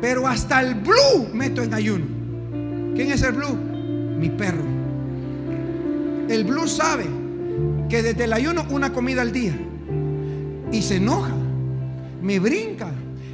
[0.00, 2.06] Pero hasta el blue meto en ayuno.
[2.94, 3.56] ¿Quién es el blue?
[4.18, 4.64] Mi perro.
[6.28, 7.06] El blue sabe
[7.88, 9.56] que desde el ayuno una comida al día.
[10.72, 11.34] Y se enoja.
[12.22, 12.90] Me brinca.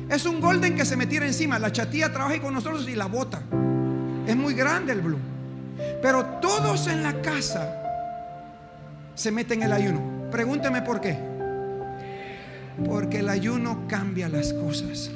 [0.08, 1.58] Es un golden que se me tira encima.
[1.58, 3.42] La chatía trabaja con nosotros y la bota.
[4.26, 5.18] Es muy grande el blue.
[6.00, 7.74] Pero todos en la casa
[9.14, 10.00] se meten en el ayuno.
[10.30, 11.35] Pregúnteme por qué.
[12.84, 15.10] Porque el ayuno cambia las cosas.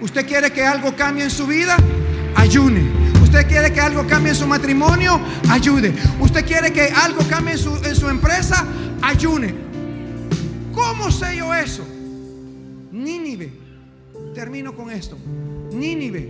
[0.00, 1.76] ¿Usted quiere que algo cambie en su vida?
[2.34, 2.82] Ayune.
[3.22, 5.20] ¿Usted quiere que algo cambie en su matrimonio?
[5.48, 5.94] Ayude.
[6.20, 8.66] ¿Usted quiere que algo cambie en su, en su empresa?
[9.00, 9.54] Ayune.
[10.74, 11.86] ¿Cómo sé yo eso?
[12.90, 13.52] Nínive.
[14.34, 15.16] Termino con esto.
[15.72, 16.28] Nínive.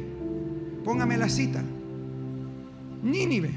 [0.85, 1.63] Póngame la cita.
[3.03, 3.51] Nínive.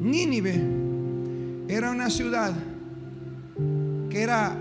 [0.00, 0.89] Nínive
[1.70, 2.52] era una ciudad
[4.10, 4.56] que era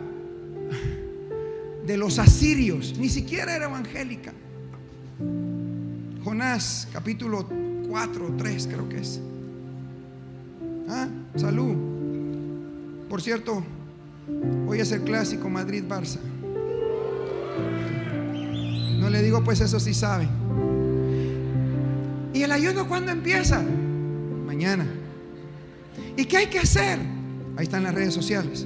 [1.85, 4.31] de los asirios, ni siquiera era evangélica.
[6.23, 7.49] Jonás, capítulo
[7.89, 9.19] 4, 3 creo que es.
[10.87, 11.75] Ah, salud.
[13.09, 13.63] Por cierto,
[14.67, 16.19] hoy es el clásico Madrid-Barça.
[18.99, 20.27] No le digo pues eso si sabe.
[22.35, 23.63] ¿Y el ayuno cuándo empieza?
[24.45, 24.85] Mañana.
[26.17, 26.99] ¿Y qué hay que hacer?
[27.57, 28.65] Ahí están las redes sociales.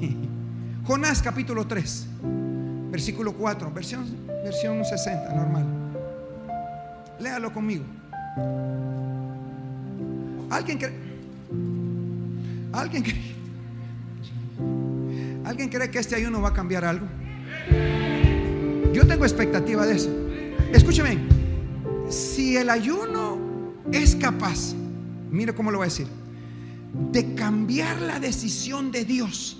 [0.86, 2.06] Jonás capítulo 3,
[2.90, 4.06] versículo 4, versión,
[4.42, 5.66] versión 60, normal.
[7.20, 7.84] Léalo conmigo.
[10.50, 10.94] ¿Alguien cree?
[12.72, 13.34] ¿Alguien cree?
[15.44, 17.06] ¿Alguien cree que este ayuno va a cambiar algo?
[18.92, 20.10] Yo tengo expectativa de eso.
[20.72, 21.18] Escúcheme,
[22.08, 23.38] si el ayuno
[23.92, 24.74] es capaz
[25.30, 26.06] Mire cómo lo voy a decir.
[27.12, 29.58] De cambiar la decisión de Dios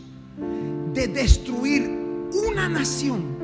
[0.98, 1.88] de destruir
[2.48, 3.38] una nación.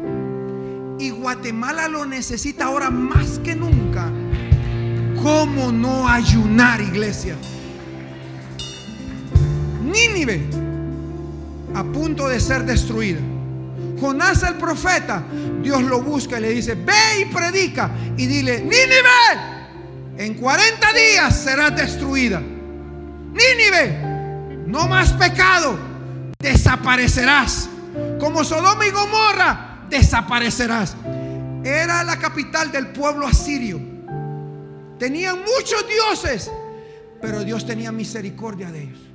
[0.98, 4.10] Y Guatemala lo necesita ahora más que nunca.
[5.22, 7.36] ¿Cómo no ayunar, iglesia?
[9.84, 10.42] Nínive
[11.74, 13.20] a punto de ser destruida.
[14.00, 15.24] Jonás el profeta,
[15.62, 19.53] Dios lo busca y le dice, ve y predica y dile, Nínive,
[20.18, 22.40] en 40 días será destruida.
[22.40, 25.78] Nínive, no más pecado,
[26.38, 27.68] desaparecerás.
[28.18, 30.96] Como Sodoma y Gomorra, desaparecerás.
[31.64, 33.80] Era la capital del pueblo asirio.
[34.98, 36.50] Tenían muchos dioses,
[37.20, 39.13] pero Dios tenía misericordia de ellos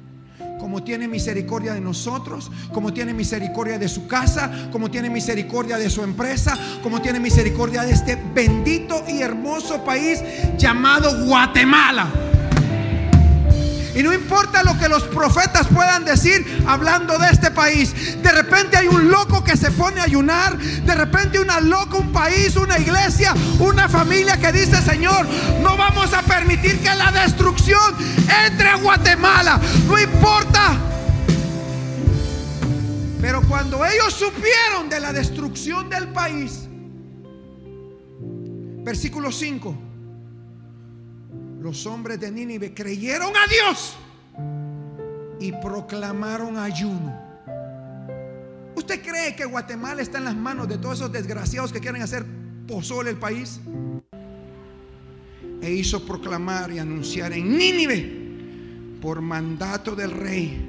[0.69, 5.89] como tiene misericordia de nosotros, como tiene misericordia de su casa, como tiene misericordia de
[5.89, 10.21] su empresa, como tiene misericordia de este bendito y hermoso país
[10.59, 12.28] llamado Guatemala.
[13.95, 18.21] Y no importa lo que los profetas puedan decir hablando de este país.
[18.21, 20.57] De repente hay un loco que se pone a ayunar.
[20.57, 25.25] De repente una loca, un país, una iglesia, una familia que dice, Señor,
[25.61, 27.95] no vamos a permitir que la destrucción
[28.45, 29.59] entre a Guatemala.
[29.87, 30.77] No importa.
[33.19, 36.67] Pero cuando ellos supieron de la destrucción del país,
[38.83, 39.88] versículo 5
[41.59, 43.95] los hombres de Nínive creyeron a Dios
[45.39, 47.17] y proclamaron ayuno.
[48.75, 52.25] ¿Usted cree que Guatemala está en las manos de todos esos desgraciados que quieren hacer
[52.67, 53.59] pozole el país?
[55.61, 58.19] E hizo proclamar y anunciar en Nínive
[59.01, 60.65] por mandato del rey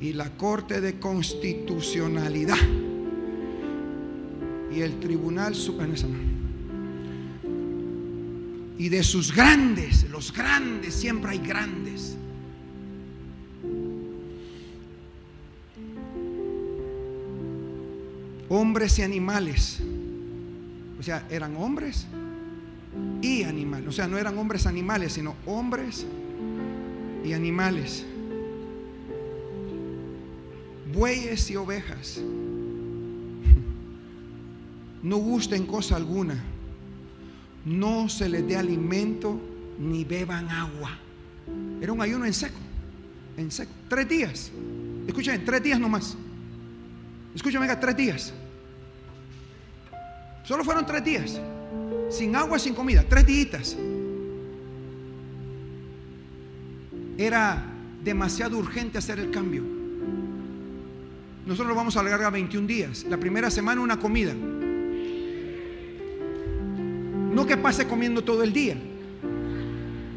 [0.00, 2.58] y la corte de constitucionalidad
[4.72, 5.94] y el tribunal supremo
[8.76, 12.16] y de sus grandes, los grandes, siempre hay grandes.
[18.48, 19.80] Hombres y animales.
[20.98, 22.06] O sea, eran hombres
[23.22, 23.88] y animales.
[23.88, 26.06] O sea, no eran hombres animales, sino hombres
[27.24, 28.04] y animales.
[30.92, 32.20] Bueyes y ovejas.
[35.02, 36.42] No gusten cosa alguna
[37.64, 39.40] no se les dé alimento
[39.78, 40.98] ni beban agua.
[41.80, 42.58] Era un ayuno en seco,
[43.36, 43.72] en seco.
[43.88, 44.52] Tres días.
[45.06, 46.16] Escuchen, tres días nomás.
[47.34, 48.34] Escuchen, venga, tres días.
[50.44, 51.40] Solo fueron tres días.
[52.10, 53.04] Sin agua, sin comida.
[53.08, 53.76] Tres días.
[57.16, 57.64] Era
[58.02, 59.62] demasiado urgente hacer el cambio.
[61.46, 63.04] Nosotros lo vamos a alargar a 21 días.
[63.04, 64.34] La primera semana una comida.
[67.34, 68.76] No que pase comiendo todo el día,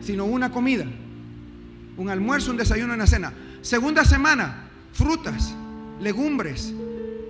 [0.01, 0.85] sino una comida,
[1.97, 3.33] un almuerzo, un desayuno, una cena.
[3.61, 5.55] Segunda semana, frutas,
[5.99, 6.73] legumbres,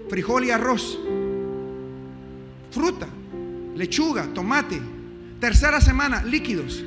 [0.10, 1.00] frijol y arroz,
[2.69, 3.08] fruta,
[3.76, 4.82] lechuga, tomate.
[5.39, 6.84] Tercera semana, líquidos.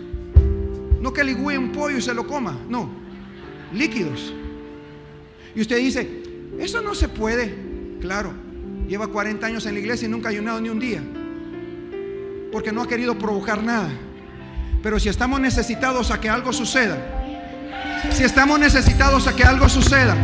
[1.01, 2.91] No que ligüe un pollo y se lo coma, no,
[3.73, 4.35] líquidos.
[5.55, 6.23] Y usted dice,
[6.59, 7.55] eso no se puede.
[7.99, 8.33] Claro,
[8.87, 11.03] lleva 40 años en la iglesia y nunca ha ayunado ni un día
[12.51, 13.91] porque no ha querido provocar nada.
[14.83, 16.97] Pero si estamos necesitados a que algo suceda,
[18.13, 20.17] si estamos necesitados a que algo suceda,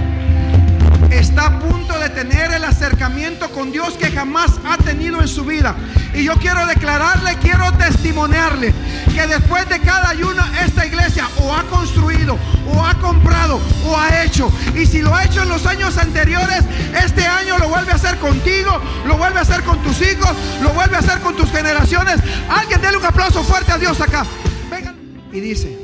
[1.10, 5.44] está a punto de tener el acercamiento con Dios que jamás ha tenido en su
[5.44, 5.74] vida.
[6.16, 8.72] Y yo quiero declararle, quiero testimoniarle
[9.14, 14.24] que después de cada ayuno esta iglesia o ha construido, o ha comprado, o ha
[14.24, 14.50] hecho.
[14.74, 16.64] Y si lo ha hecho en los años anteriores,
[17.04, 20.30] este año lo vuelve a hacer contigo, lo vuelve a hacer con tus hijos,
[20.62, 22.16] lo vuelve a hacer con tus generaciones.
[22.48, 24.24] Alguien déle un aplauso fuerte a Dios acá.
[24.70, 24.94] Venga.
[25.32, 25.78] Y dice,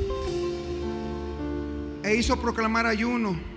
[2.03, 3.53] e hizo proclamar ayuno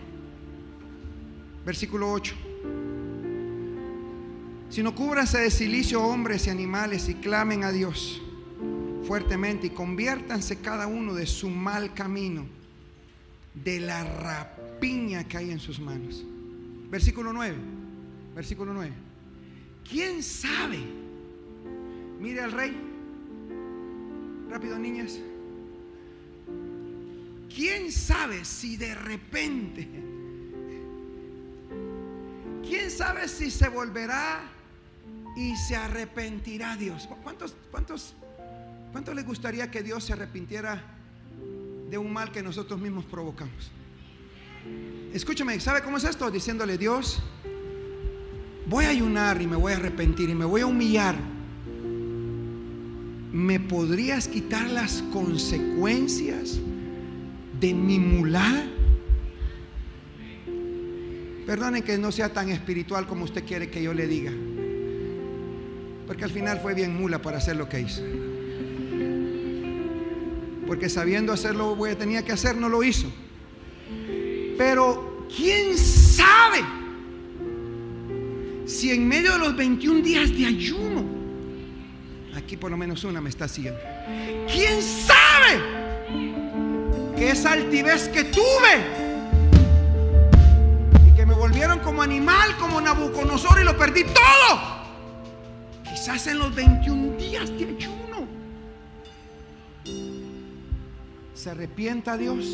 [1.66, 2.45] Versículo 8.
[4.68, 8.20] Sino cúbrase de silicio hombres y animales y clamen a Dios
[9.06, 12.44] fuertemente y conviértanse cada uno de su mal camino,
[13.54, 16.24] de la rapiña que hay en sus manos.
[16.90, 17.56] Versículo 9.
[18.34, 18.92] Versículo 9.
[19.88, 20.80] ¿Quién sabe?
[22.20, 22.76] Mire al rey.
[24.50, 25.18] Rápido, niñas.
[27.48, 29.88] ¿Quién sabe si de repente
[32.68, 34.40] ¿Quién sabe si se volverá
[35.36, 37.08] y se arrepentirá Dios?
[37.22, 38.14] ¿Cuántos, cuántos,
[38.90, 40.82] cuántos les gustaría que Dios se arrepintiera
[41.90, 43.70] de un mal que nosotros mismos provocamos?
[45.12, 46.30] Escúchame, ¿sabe cómo es esto?
[46.30, 47.22] Diciéndole, Dios,
[48.66, 51.14] voy a ayunar y me voy a arrepentir y me voy a humillar.
[53.32, 56.58] ¿Me podrías quitar las consecuencias
[57.60, 58.66] de mi mulada?
[61.46, 64.32] Perdonen que no sea tan espiritual como usted quiere que yo le diga.
[66.06, 68.02] Porque al final fue bien mula para hacer lo que hizo.
[70.66, 73.10] Porque sabiendo hacerlo que tenía que hacer, no lo hizo.
[74.58, 76.64] Pero, ¿quién sabe?
[78.66, 81.04] si en medio de los 21 días de ayuno,
[82.34, 83.80] aquí por lo menos una me está siguiendo,
[84.52, 85.62] ¿quién sabe
[87.16, 88.84] que esa altivez que tuve
[91.08, 94.75] y que me volvieron como animal, como Nabucodonosor y lo perdí todo?
[96.06, 98.28] Quizás en los 21 días de ayuno
[101.34, 102.46] se arrepienta Dios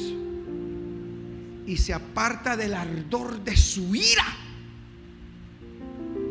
[1.67, 4.25] y se aparta del ardor de su ira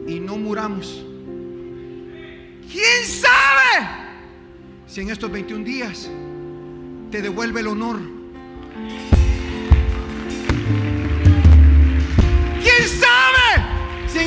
[0.08, 1.06] y no muramos.
[2.72, 3.88] ¿Quién sabe
[4.88, 6.10] si en estos 21 días
[7.12, 8.21] te devuelve el honor?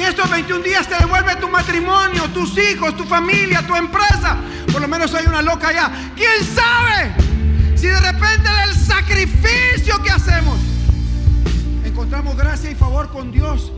[0.05, 4.37] Estos 21 días te devuelve tu matrimonio, tus hijos, tu familia, tu empresa?
[4.73, 5.91] Por lo menos hay una loca allá.
[6.15, 7.15] ¿Quién sabe
[7.77, 10.59] si de repente del sacrificio que hacemos
[11.85, 13.73] encontramos gracia y favor con Dios?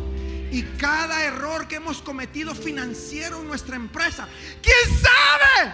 [0.50, 4.26] y cada error que hemos cometido financiero en nuestra empresa.
[4.62, 5.70] ¿Quién sabe?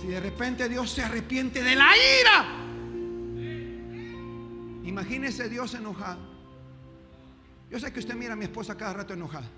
[0.00, 1.90] Si de repente Dios se arrepiente de la
[2.20, 2.46] ira.
[4.84, 6.37] Imagínese Dios enojado.
[7.70, 9.48] Yo sé que usted mira a mi esposa cada rato enojada.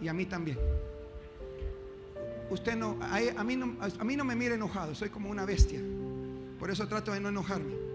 [0.00, 0.58] Y a mí también.
[2.50, 5.80] Usted no a, mí no, a mí no me mira enojado, soy como una bestia.
[6.58, 7.88] Por eso trato de no enojarme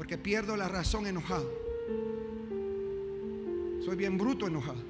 [0.00, 1.46] porque pierdo la razón enojado.
[3.84, 4.80] Soy bien bruto enojado.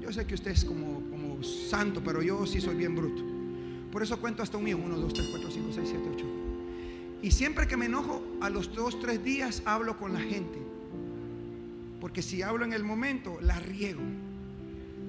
[0.00, 3.24] Yo sé que usted es como, como santo, pero yo sí soy bien bruto.
[3.90, 4.78] Por eso cuento hasta un mío.
[4.80, 6.26] 1, 2, 3, 4, 5, 6, 7, 8.
[7.24, 10.58] Y siempre que me enojo, a los dos, tres días hablo con la gente.
[11.98, 14.02] Porque si hablo en el momento, la riego.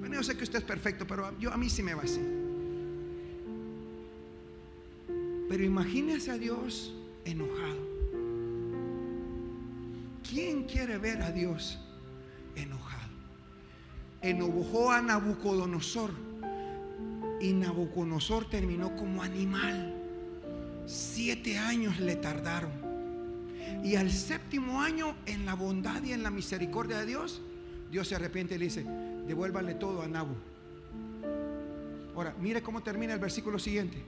[0.00, 2.22] Bueno, yo sé que usted es perfecto, pero yo, a mí sí me va así.
[5.46, 6.94] Pero imagínese a Dios
[7.26, 7.86] enojado.
[10.26, 11.78] ¿Quién quiere ver a Dios
[12.54, 13.12] enojado?
[14.22, 16.12] Enojó a Nabucodonosor
[17.42, 20.05] y Nabucodonosor terminó como animal.
[20.86, 22.70] Siete años le tardaron.
[23.84, 27.42] Y al séptimo año, en la bondad y en la misericordia de Dios,
[27.90, 28.84] Dios se arrepiente y le dice,
[29.26, 30.34] devuélvale todo a Nabu.
[32.14, 33.98] Ahora, mire cómo termina el versículo siguiente.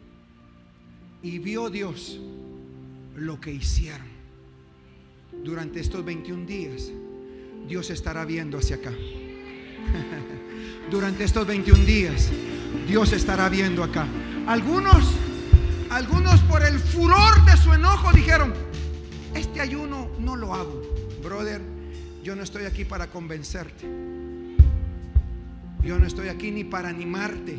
[1.23, 2.19] Y vio Dios
[3.17, 4.19] lo que hicieron
[5.45, 6.91] durante estos 21 días,
[7.67, 8.93] Dios estará viendo hacia acá.
[10.91, 12.31] durante estos 21 días,
[12.87, 14.07] Dios estará viendo acá.
[14.47, 15.15] Algunos,
[15.99, 18.55] algunos por el furor de su enojo dijeron,
[19.35, 20.81] este ayuno no lo hago.
[21.25, 21.61] Brother,
[22.23, 23.85] yo no estoy aquí para convencerte.
[25.83, 27.59] Yo no estoy aquí ni para animarte.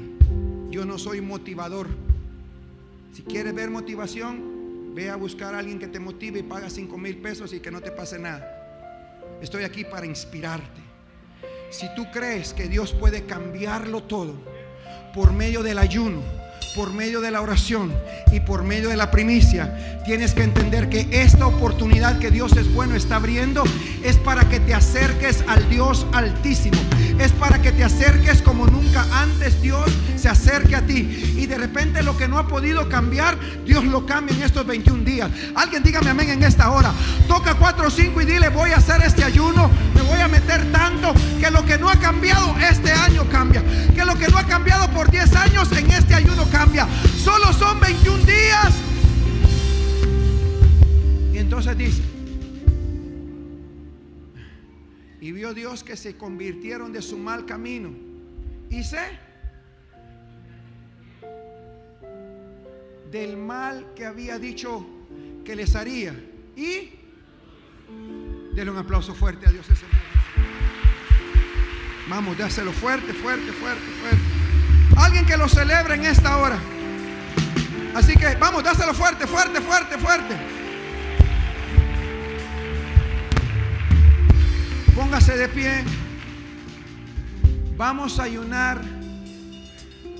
[0.69, 1.89] Yo no soy motivador.
[3.13, 4.57] Si quieres ver motivación,
[4.95, 7.69] Ve a buscar a alguien que te motive y paga 5 mil pesos y que
[7.69, 8.43] no te pase nada.
[9.39, 10.81] Estoy aquí para inspirarte.
[11.69, 14.33] Si tú crees que Dios puede cambiarlo todo
[15.13, 16.23] por medio del ayuno,
[16.76, 17.93] por medio de la oración
[18.32, 22.72] y por medio de la primicia, tienes que entender que esta oportunidad que Dios es
[22.74, 23.64] bueno está abriendo
[24.03, 26.80] es para que te acerques al Dios altísimo.
[27.20, 31.36] Es para que te acerques como nunca antes Dios se acerque a ti.
[31.38, 35.03] Y de repente lo que no ha podido cambiar, Dios lo cambia en estos 21
[35.03, 35.30] días.
[35.55, 36.93] Alguien dígame amén en esta hora.
[37.28, 39.70] Toca 4 o 5 y dile voy a hacer este ayuno.
[39.95, 43.64] Me voy a meter tanto que lo que no ha cambiado este año cambia.
[43.93, 46.88] Que lo que no ha cambiado por 10 años en este ayuno cambia.
[47.18, 48.74] Solo son 21 días.
[51.34, 52.02] Y entonces dice,
[55.22, 57.91] y vio Dios que se convirtieron de su mal camino.
[58.70, 59.20] Y sé
[63.12, 64.86] del mal que había dicho
[65.43, 66.14] que les haría.
[66.56, 66.91] Y
[68.54, 69.66] denle un aplauso fuerte a Dios.
[72.10, 74.38] Vamos, dáselo fuerte, fuerte, fuerte, fuerte.
[75.00, 76.60] Alguien que lo celebre en esta hora.
[77.95, 80.36] Así que vamos, dáselo fuerte, fuerte, fuerte, fuerte.
[84.93, 85.84] Póngase de pie.
[87.78, 88.82] Vamos a ayunar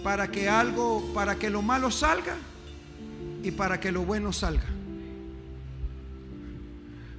[0.02, 2.36] para que algo, para que lo malo salga
[3.44, 4.64] y para que lo bueno salga.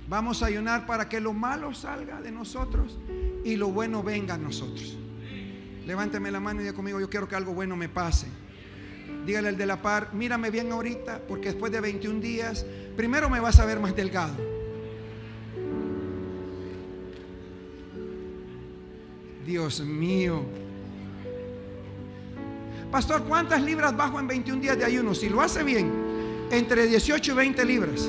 [0.09, 2.99] Vamos a ayunar para que lo malo salga de nosotros
[3.45, 4.97] y lo bueno venga a nosotros.
[5.91, 8.29] Levánteme la mano y diga conmigo, yo quiero que algo bueno me pase.
[9.27, 12.65] Dígale al de la par, mírame bien ahorita, porque después de 21 días,
[12.97, 14.37] primero me vas a ver más delgado.
[19.45, 20.45] Dios mío.
[22.93, 25.13] Pastor, ¿cuántas libras bajo en 21 días de ayuno?
[25.13, 25.91] Si lo hace bien,
[26.53, 28.09] entre 18 y 20 libras.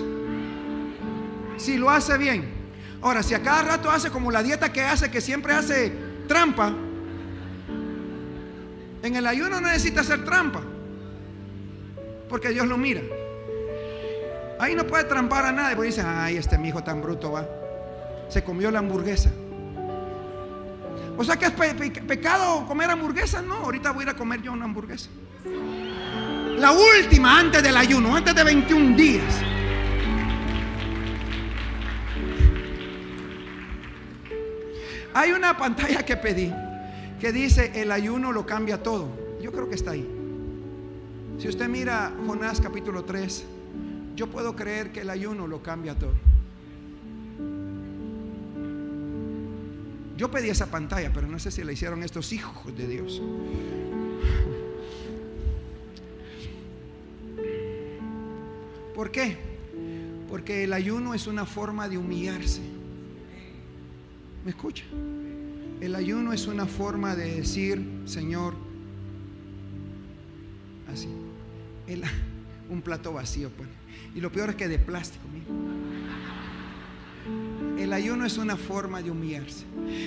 [1.58, 2.48] Si lo hace bien.
[3.02, 5.92] Ahora, si a cada rato hace como la dieta que hace, que siempre hace
[6.28, 6.76] trampa,
[9.04, 10.62] en el ayuno no necesita hacer trampa,
[12.30, 13.02] porque Dios lo mira.
[14.60, 17.48] Ahí no puede trampar a nadie, porque dice, ay, este mi hijo tan bruto va.
[18.30, 19.32] Se comió la hamburguesa.
[21.18, 23.42] O sea que es pecado comer hamburguesa.
[23.42, 25.10] No, ahorita voy a ir a comer yo una hamburguesa.
[26.58, 29.42] La última antes del ayuno, antes de 21 días.
[35.14, 36.54] Hay una pantalla que pedí
[37.22, 39.08] que dice el ayuno lo cambia todo.
[39.40, 40.10] Yo creo que está ahí.
[41.38, 43.46] Si usted mira Jonás capítulo 3,
[44.16, 46.14] yo puedo creer que el ayuno lo cambia todo.
[50.18, 53.22] Yo pedí esa pantalla, pero no sé si la hicieron estos hijos de Dios.
[58.96, 59.38] ¿Por qué?
[60.28, 62.62] Porque el ayuno es una forma de humillarse.
[64.44, 64.86] ¿Me escucha?
[65.82, 68.54] El ayuno es una forma de decir, Señor,
[70.94, 71.08] así,
[72.70, 73.68] un plato vacío, pues.
[74.16, 75.26] Y lo peor es que de plástico,
[77.80, 79.66] El ayuno es una forma de humillarse.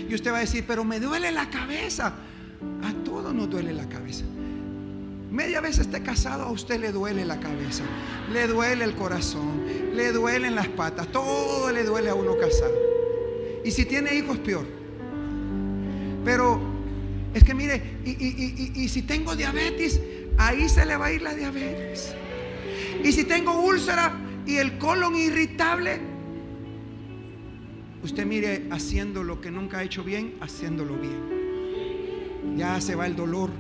[0.09, 2.15] Y usted va a decir, pero me duele la cabeza.
[2.83, 4.25] A todos nos duele la cabeza.
[5.31, 7.83] Media vez esté casado, a usted le duele la cabeza,
[8.33, 12.75] le duele el corazón, le duelen las patas, todo le duele a uno casado.
[13.65, 14.84] Y si tiene hijos, peor.
[16.25, 16.61] Pero
[17.35, 20.01] es que mire, y, si tengo diabetes,
[20.39, 22.15] ahí se le va a ir la diabetes.
[23.03, 24.17] Y si tengo úlcera
[24.47, 26.01] y el colon irritable,
[28.03, 32.57] usted mire haciendo lo que nunca ha hecho bien, haciéndolo bien.
[32.57, 33.51] Ya se va el dolor.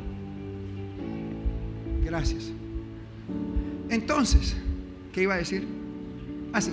[2.04, 2.52] Gracias.
[3.90, 4.56] Entonces,
[5.12, 5.66] ¿qué iba a decir?
[6.52, 6.72] Así,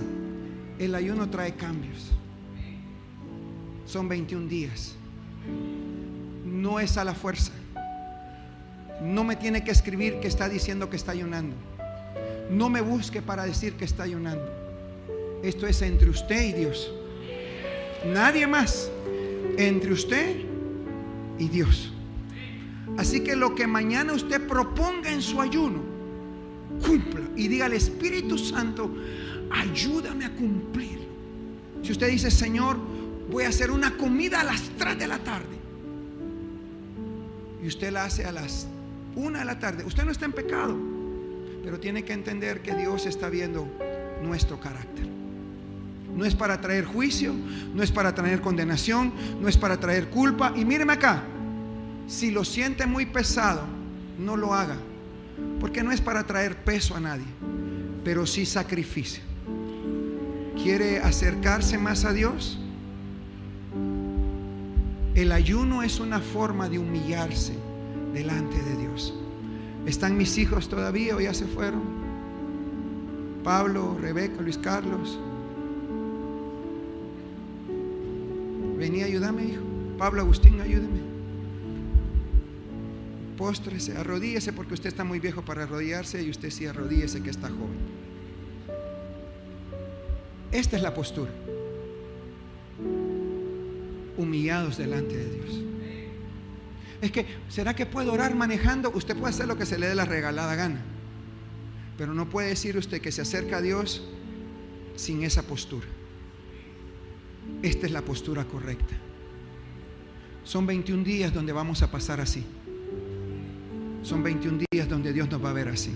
[0.78, 2.12] el ayuno trae cambios.
[3.86, 4.96] Son 21 días.
[6.44, 7.52] No es a la fuerza.
[9.02, 11.56] No me tiene que escribir que está diciendo que está ayunando.
[12.52, 14.52] No me busque para decir que está ayunando.
[15.44, 16.92] Esto es entre usted y Dios.
[18.06, 18.92] Nadie más.
[19.58, 20.36] Entre usted
[21.40, 21.92] y Dios.
[22.98, 25.80] Así que lo que mañana usted proponga en su ayuno,
[26.86, 27.22] cumpla.
[27.36, 28.94] Y diga al Espíritu Santo,
[29.50, 31.00] ayúdame a cumplir.
[31.82, 32.78] Si usted dice, Señor,
[33.30, 35.61] voy a hacer una comida a las 3 de la tarde.
[37.62, 38.68] Y usted la hace a las
[39.16, 39.84] 1 de la tarde.
[39.84, 40.78] Usted no está en pecado,
[41.64, 43.68] pero tiene que entender que Dios está viendo
[44.24, 45.08] nuestro carácter.
[46.16, 47.34] No es para traer juicio,
[47.74, 50.54] no es para traer condenación, no es para traer culpa.
[50.56, 51.24] Y míreme acá,
[52.08, 53.64] si lo siente muy pesado,
[54.20, 54.78] no lo haga.
[55.60, 57.26] Porque no es para traer peso a nadie,
[58.04, 59.24] pero sí sacrificio.
[60.62, 62.61] ¿Quiere acercarse más a Dios?
[65.16, 67.54] El ayuno es una forma de humillarse
[68.14, 69.14] delante de Dios.
[69.86, 71.82] ¿Están mis hijos todavía o ya se fueron?
[73.44, 75.20] Pablo, Rebeca, Luis Carlos.
[78.78, 79.62] Vení, ayúdame, hijo.
[79.98, 81.02] Pablo Agustín, ayúdeme.
[83.38, 87.50] Póstrese, arrodíese porque usted está muy viejo para arrodillarse y usted sí arrodíese que está
[87.50, 88.02] joven.
[90.52, 91.32] Esta es la postura
[94.22, 95.64] humillados delante de Dios.
[97.02, 98.92] Es que, ¿será que puedo orar manejando?
[98.94, 100.82] Usted puede hacer lo que se le dé la regalada gana.
[101.98, 104.04] Pero no puede decir usted que se acerca a Dios
[104.96, 105.88] sin esa postura.
[107.64, 108.96] Esta es la postura correcta.
[110.44, 112.44] Son 21 días donde vamos a pasar así.
[114.04, 115.92] Son 21 días donde Dios nos va a ver así.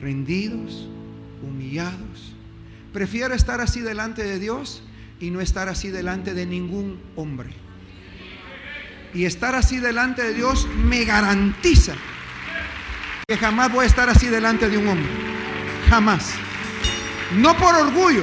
[0.00, 0.88] Rendidos,
[1.42, 2.34] humillados.
[2.92, 4.82] Prefiero estar así delante de Dios
[5.20, 7.50] y no estar así delante de ningún hombre.
[9.14, 11.94] Y estar así delante de Dios me garantiza
[13.26, 15.10] que jamás voy a estar así delante de un hombre.
[15.88, 16.32] Jamás.
[17.36, 18.22] No por orgullo,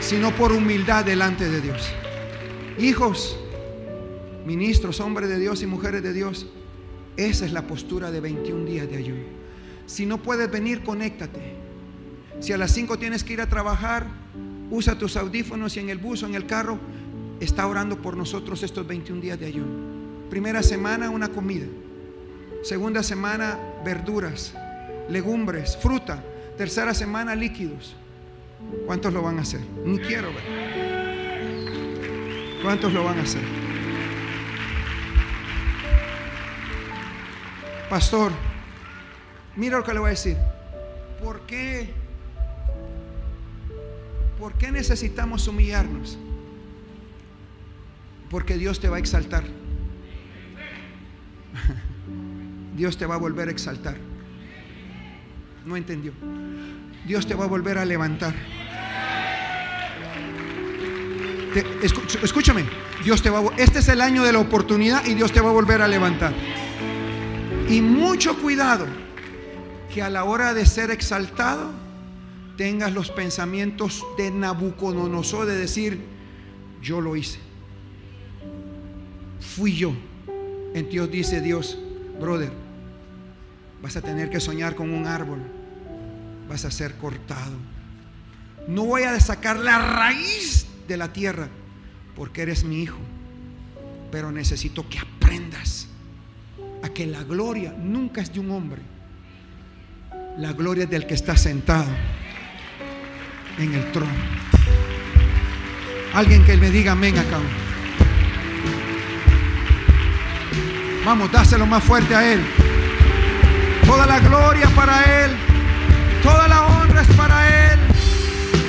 [0.00, 1.90] sino por humildad delante de Dios.
[2.78, 3.38] Hijos,
[4.44, 6.46] ministros, hombres de Dios y mujeres de Dios,
[7.16, 9.22] esa es la postura de 21 días de ayuno.
[9.86, 11.56] Si no puedes venir, conéctate.
[12.40, 14.06] Si a las 5 tienes que ir a trabajar,
[14.70, 16.78] usa tus audífonos y en el bus o en el carro
[17.40, 19.90] está orando por nosotros estos 21 días de ayuno.
[20.30, 21.66] Primera semana una comida.
[22.62, 24.54] Segunda semana verduras,
[25.08, 26.22] legumbres, fruta.
[26.56, 27.96] Tercera semana líquidos.
[28.86, 29.60] ¿Cuántos lo van a hacer?
[29.84, 30.44] Ni quiero ver.
[32.62, 33.42] ¿Cuántos lo van a hacer?
[37.88, 38.30] Pastor,
[39.56, 40.36] mira lo que le voy a decir.
[41.20, 41.92] ¿Por qué
[44.40, 46.18] ¿por qué necesitamos humillarnos?
[48.30, 49.44] Porque Dios te va a exaltar.
[52.76, 53.98] Dios te va a volver a exaltar.
[55.66, 56.12] No entendió.
[57.06, 58.34] Dios te va a volver a levantar.
[62.22, 62.64] escúchame,
[63.04, 65.52] Dios te va este es el año de la oportunidad y Dios te va a
[65.52, 66.32] volver a levantar.
[67.68, 68.86] Y mucho cuidado
[69.92, 71.79] que a la hora de ser exaltado
[72.60, 75.98] tengas los pensamientos de Nabucodonosor de decir,
[76.82, 77.38] yo lo hice.
[79.40, 79.94] Fui yo.
[80.74, 81.78] En Dios dice Dios,
[82.20, 82.52] brother,
[83.80, 85.38] vas a tener que soñar con un árbol.
[86.50, 87.54] Vas a ser cortado.
[88.68, 91.48] No voy a sacar la raíz de la tierra
[92.14, 92.98] porque eres mi hijo.
[94.12, 95.88] Pero necesito que aprendas
[96.82, 98.82] a que la gloria nunca es de un hombre.
[100.36, 101.88] La gloria es del que está sentado
[103.58, 104.12] en el trono.
[106.14, 107.38] Alguien que me diga amén acá.
[111.04, 112.40] Vamos, dáselo más fuerte a Él.
[113.86, 115.30] Toda la gloria para Él.
[116.22, 117.80] Toda la honra es para Él.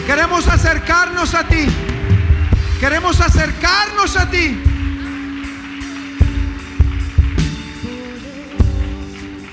[0.05, 1.67] Queremos acercarnos a ti.
[2.79, 4.59] Queremos acercarnos a ti.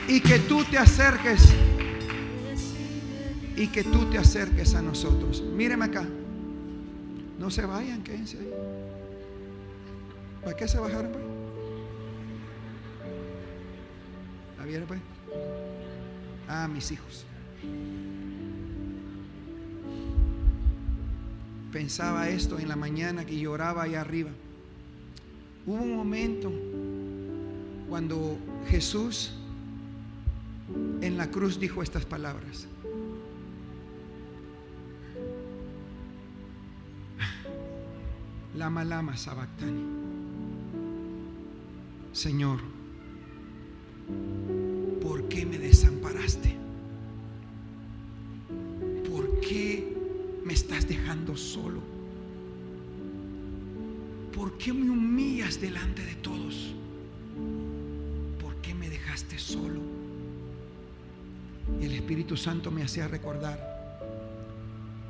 [0.09, 1.55] Y que tú te acerques.
[3.59, 5.43] Y que tú te acerques a nosotros.
[5.43, 6.07] Míreme acá.
[7.41, 8.39] No se vayan, quédense.
[10.45, 11.11] ¿Para qué se bajaron?
[11.11, 11.25] Pues?
[14.79, 15.01] ¿La pues?
[16.49, 17.25] Ah, mis hijos.
[21.73, 24.31] Pensaba esto en la mañana que lloraba allá arriba.
[25.67, 26.53] Hubo un momento
[27.89, 28.39] cuando
[28.69, 29.33] Jesús
[31.01, 32.69] en la cruz dijo estas palabras.
[38.59, 39.85] Lama lama sabactani.
[42.13, 42.59] Señor,
[45.01, 46.57] ¿por qué me desamparaste?
[49.09, 49.97] ¿Por qué
[50.45, 51.81] me estás dejando solo?
[54.35, 56.75] ¿Por qué me humillas delante de todos?
[58.43, 59.81] ¿Por qué me dejaste solo?
[61.81, 63.57] Y el Espíritu Santo me hacía recordar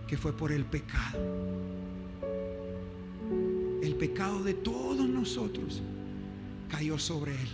[0.07, 1.49] que fue por el pecado.
[3.83, 5.83] El pecado de todos nosotros
[6.71, 7.49] cayó sobre él.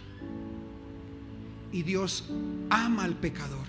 [1.73, 2.31] Y Dios
[2.71, 3.67] ama al pecador,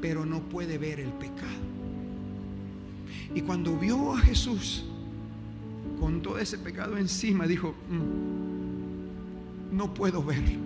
[0.00, 1.60] pero no puede ver el pecado.
[3.34, 4.84] Y cuando vio a Jesús
[6.00, 10.58] con todo ese pecado encima, dijo, mm, no puedo verlo.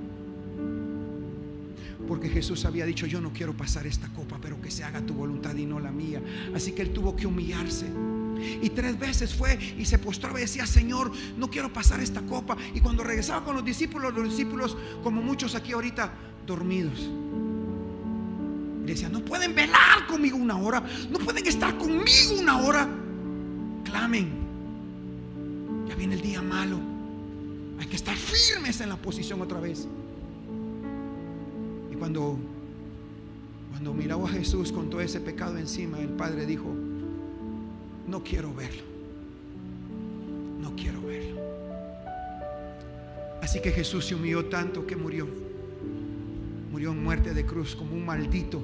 [2.06, 5.14] Porque Jesús había dicho, yo no quiero pasar esta copa, pero que se haga tu
[5.14, 6.22] voluntad y no la mía.
[6.54, 7.86] Así que él tuvo que humillarse.
[8.62, 12.56] Y tres veces fue y se postraba y decía, Señor, no quiero pasar esta copa.
[12.74, 16.12] Y cuando regresaba con los discípulos, los discípulos, como muchos aquí ahorita,
[16.46, 16.98] dormidos.
[18.84, 22.88] Le decía, no pueden velar conmigo una hora, no pueden estar conmigo una hora.
[23.84, 24.44] Clamen.
[25.88, 26.78] Ya viene el día malo.
[27.78, 29.86] Hay que estar firmes en la posición otra vez.
[31.90, 32.38] Y cuando,
[33.70, 36.73] cuando miraba a Jesús con todo ese pecado encima, el Padre dijo,
[38.14, 38.84] no quiero verlo.
[40.60, 41.40] No quiero verlo.
[43.42, 45.26] Así que Jesús se humilló tanto que murió.
[46.70, 48.62] Murió en muerte de cruz como un maldito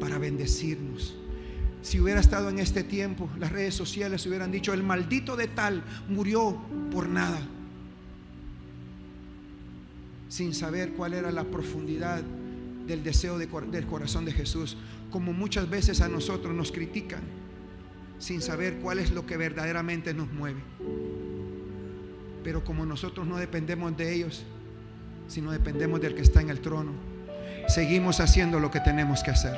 [0.00, 1.14] para bendecirnos.
[1.82, 5.84] Si hubiera estado en este tiempo, las redes sociales hubieran dicho, el maldito de tal
[6.08, 6.56] murió
[6.90, 7.46] por nada
[10.30, 12.22] sin saber cuál era la profundidad
[12.86, 14.78] del deseo del corazón de Jesús,
[15.10, 17.41] como muchas veces a nosotros nos critican,
[18.22, 20.60] sin saber cuál es lo que verdaderamente nos mueve.
[22.44, 24.44] Pero como nosotros no dependemos de ellos,
[25.26, 26.92] sino dependemos del que está en el trono,
[27.66, 29.56] seguimos haciendo lo que tenemos que hacer.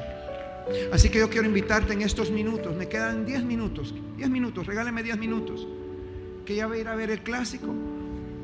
[0.94, 5.02] Así que yo quiero invitarte en estos minutos, me quedan 10 minutos, 10 minutos, regáleme
[5.02, 5.68] 10 minutos,
[6.46, 7.68] que ya voy a ir a ver el clásico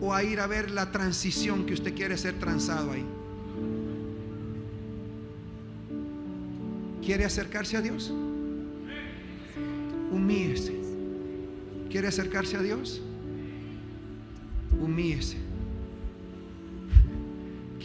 [0.02, 3.06] o a ir a ver la transición que usted quiere ser transado ahí?
[7.02, 8.12] ¿Quiere acercarse a Dios?
[10.10, 10.74] Humíese.
[11.88, 13.02] ¿Quiere acercarse a Dios?
[14.80, 15.36] Humíese.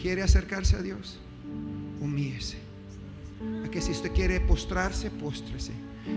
[0.00, 1.18] ¿Quiere acercarse a Dios?
[2.00, 2.58] Humíese.
[3.64, 5.72] A que si usted quiere postrarse, póstrese.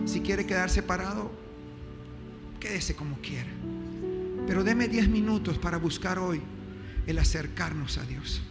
[0.06, 1.32] Si quiere quedarse parado,
[2.60, 3.50] quédese como quiera.
[4.46, 6.42] Pero deme 10 minutos para buscar hoy
[7.08, 8.42] el acercarnos a Dios.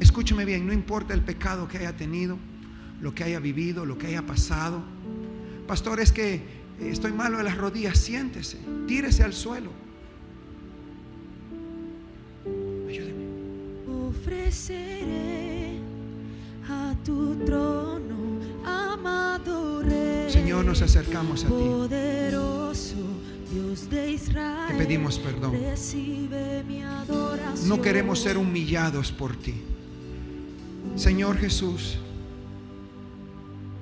[0.00, 2.38] Escúcheme bien, no importa el pecado que haya tenido,
[3.00, 4.82] lo que haya vivido, lo que haya pasado,
[5.66, 6.42] Pastor, es que
[6.80, 7.98] estoy malo de las rodillas.
[7.98, 9.70] Siéntese, tírese al suelo.
[12.88, 13.24] Ayúdeme.
[14.08, 15.78] Ofreceré
[16.68, 20.30] a tu trono, amado Rey.
[20.30, 21.52] Señor, nos acercamos a ti.
[21.52, 22.96] Poderoso
[23.50, 24.76] Dios de Israel.
[24.76, 25.54] Te pedimos perdón.
[27.66, 29.54] No queremos ser humillados por ti.
[30.96, 31.98] Señor Jesús,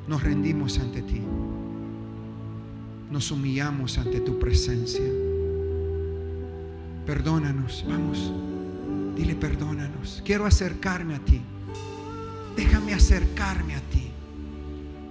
[0.06, 1.20] nos rendimos ante ti.
[3.12, 5.04] Nos humillamos ante tu presencia.
[7.04, 8.32] Perdónanos, vamos.
[9.14, 10.22] Dile perdónanos.
[10.24, 11.38] Quiero acercarme a ti.
[12.56, 14.10] Déjame acercarme a ti.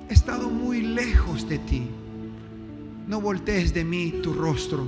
[0.09, 1.83] He estado muy lejos de ti.
[3.07, 4.83] No voltees de mí tu rostro.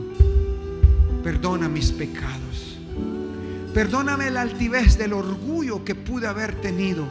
[1.24, 2.80] Perdona mis pecados.
[3.76, 7.06] Perdóname la altivez del orgullo que pude haber tenido.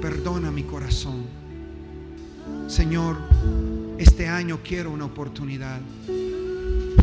[0.00, 1.24] Perdona mi corazón.
[2.68, 3.16] Señor,
[3.98, 5.80] este año quiero una oportunidad.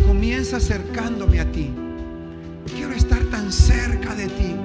[0.05, 1.69] Comienza acercándome a ti.
[2.75, 4.55] Quiero estar tan cerca de ti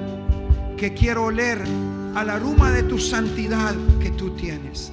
[0.77, 1.61] que quiero oler
[2.15, 4.91] al aroma de tu santidad que tú tienes.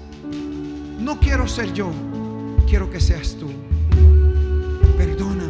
[1.00, 1.90] No quiero ser yo,
[2.68, 3.50] quiero que seas tú.
[4.96, 5.43] Perdóname,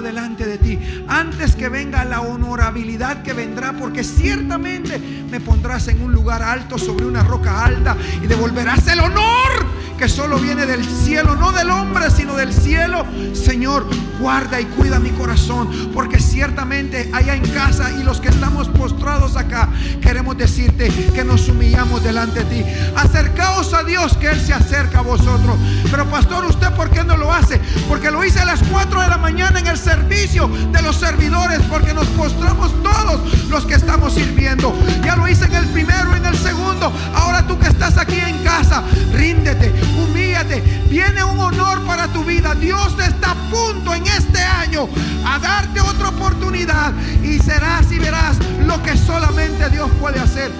[0.00, 0.78] Delante de ti.
[1.08, 6.78] Antes que venga la honorabilidad que vendrá, porque ciertamente me pondrás en un lugar alto
[6.78, 9.59] sobre una roca alta y devolverás el honor
[10.00, 13.04] que solo viene del cielo, no del hombre, sino del cielo.
[13.34, 13.86] Señor,
[14.18, 19.36] guarda y cuida mi corazón, porque ciertamente allá en casa y los que estamos postrados
[19.36, 19.68] acá,
[20.00, 22.64] queremos decirte que nos humillamos delante de ti.
[22.96, 25.58] Acercaos a Dios, que Él se acerca a vosotros.
[25.90, 27.60] Pero pastor, ¿usted por qué no lo hace?
[27.86, 31.60] Porque lo hice a las 4 de la mañana en el servicio de los servidores,
[31.68, 33.20] porque nos postramos todos
[33.50, 34.74] los que estamos sirviendo.
[35.04, 36.69] Ya lo hice en el primero, en el segundo.
[37.14, 40.60] Ahora tú que estás aquí en casa, ríndete, humíllate.
[40.88, 42.54] Viene un honor para tu vida.
[42.54, 44.88] Dios está a punto en este año
[45.26, 50.50] a darte otra oportunidad y serás y verás lo que solamente Dios puede hacer.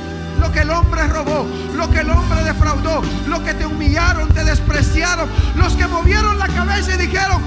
[0.41, 1.47] Lo que el hombre robó,
[1.77, 6.49] lo que el hombre defraudó, lo que te humillaron, te despreciaron, los que movieron la
[6.49, 7.43] cabeza y dijeron,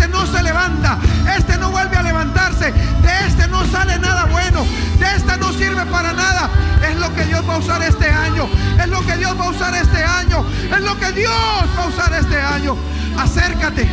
[0.00, 0.98] este no se levanta,
[1.36, 4.64] este no vuelve a levantarse, de este no sale nada bueno,
[4.98, 6.48] de esta no sirve para nada.
[6.88, 8.48] Es lo que Dios va a usar este año,
[8.82, 10.42] es lo que Dios va a usar este año,
[10.74, 11.32] es lo que Dios
[11.78, 12.76] va a usar este año.
[13.18, 13.86] Acércate,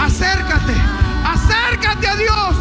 [0.00, 0.74] acércate,
[1.24, 2.56] acércate a Dios.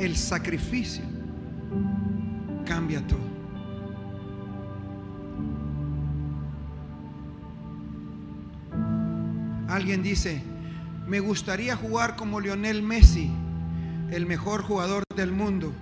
[0.00, 1.04] El sacrificio
[2.66, 3.26] cambia todo.
[9.68, 10.42] Alguien dice,
[11.06, 13.30] me gustaría jugar como Lionel Messi,
[14.10, 15.72] el mejor jugador del mundo,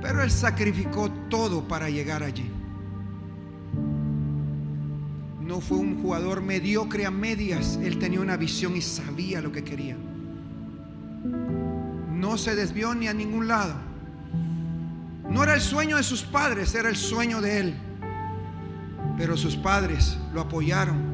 [0.00, 2.48] pero él sacrificó todo para llegar allí.
[5.40, 9.64] No fue un jugador mediocre a medias, él tenía una visión y sabía lo que
[9.64, 9.96] quería.
[12.12, 13.74] No se desvió ni a ningún lado.
[15.28, 17.74] No era el sueño de sus padres, era el sueño de él.
[19.18, 21.09] Pero sus padres lo apoyaron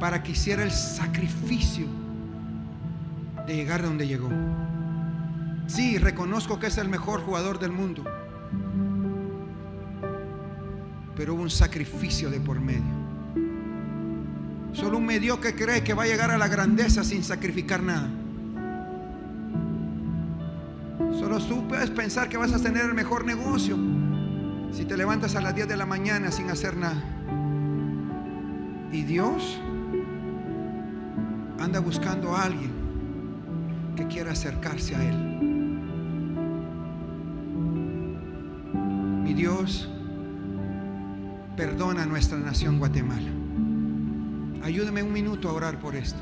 [0.00, 1.86] para que hiciera el sacrificio
[3.46, 4.30] de llegar donde llegó.
[5.66, 8.02] Sí, reconozco que es el mejor jugador del mundo.
[11.14, 12.98] Pero hubo un sacrificio de por medio.
[14.72, 18.08] Solo un mediocre cree que va a llegar a la grandeza sin sacrificar nada.
[21.18, 23.76] Solo tú puedes pensar que vas a tener el mejor negocio
[24.72, 27.02] si te levantas a las 10 de la mañana sin hacer nada.
[28.92, 29.60] Y Dios
[31.60, 32.72] anda buscando a alguien
[33.94, 35.16] que quiera acercarse a Él.
[39.22, 39.88] Mi Dios
[41.56, 43.28] perdona a nuestra nación Guatemala.
[44.62, 46.20] Ayúdame un minuto a orar por esto.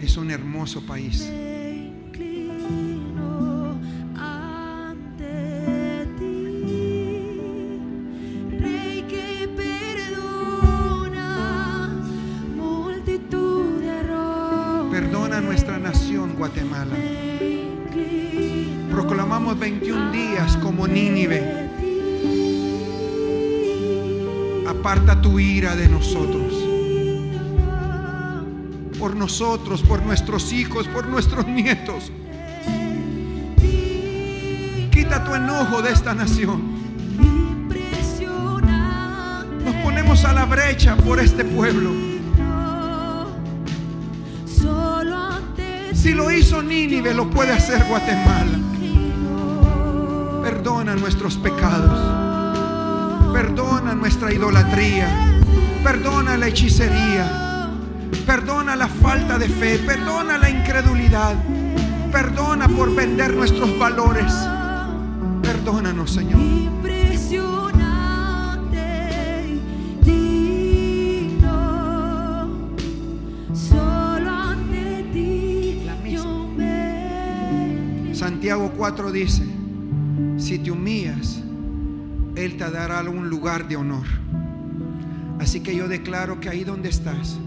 [0.00, 1.30] Es un hermoso país.
[24.82, 26.52] Aparta tu ira de nosotros.
[28.98, 32.10] Por nosotros, por nuestros hijos, por nuestros nietos.
[34.90, 36.62] Quita tu enojo de esta nación.
[39.64, 41.92] Nos ponemos a la brecha por este pueblo.
[45.94, 48.58] Si lo hizo Nínive, lo puede hacer Guatemala.
[50.42, 52.31] Perdona nuestros pecados.
[53.32, 55.08] Perdona nuestra idolatría.
[55.82, 57.70] Perdona la hechicería.
[58.26, 59.78] Perdona la falta de fe.
[59.78, 61.34] Perdona la incredulidad.
[62.12, 64.32] Perdona por vender nuestros valores.
[65.42, 66.38] Perdónanos, Señor.
[75.86, 76.46] La misma.
[78.12, 79.42] Santiago 4 dice,
[80.38, 81.41] si te humillas,
[82.34, 84.06] Él te dará un lugar de honor.
[85.38, 87.38] Así que yo declaro que ahí donde estás,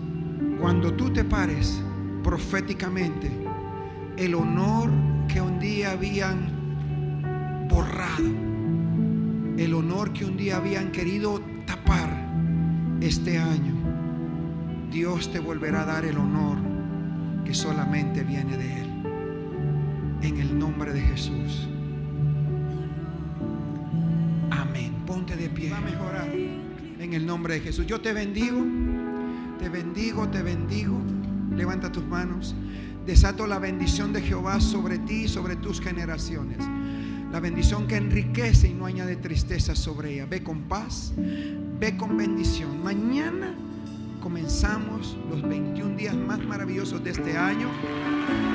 [0.59, 1.81] cuando tú te pares
[2.23, 3.31] proféticamente,
[4.17, 4.89] el honor
[5.27, 8.29] que un día habían borrado,
[9.57, 12.09] el honor que un día habían querido tapar
[13.01, 13.73] este año,
[14.91, 16.57] Dios te volverá a dar el honor
[17.43, 18.89] que solamente viene de Él
[20.21, 21.69] en el nombre de Jesús.
[25.49, 25.69] De.
[25.69, 26.29] Va a mejorar
[26.99, 27.85] en el nombre de Jesús.
[27.85, 28.63] Yo te bendigo,
[29.59, 30.99] te bendigo, te bendigo.
[31.55, 32.55] Levanta tus manos.
[33.05, 36.57] Desato la bendición de Jehová sobre ti y sobre tus generaciones.
[37.31, 40.25] La bendición que enriquece y no añade tristeza sobre ella.
[40.25, 42.83] Ve con paz, ve con bendición.
[42.83, 43.53] Mañana
[44.21, 47.69] comenzamos los 21 días más maravillosos de este año.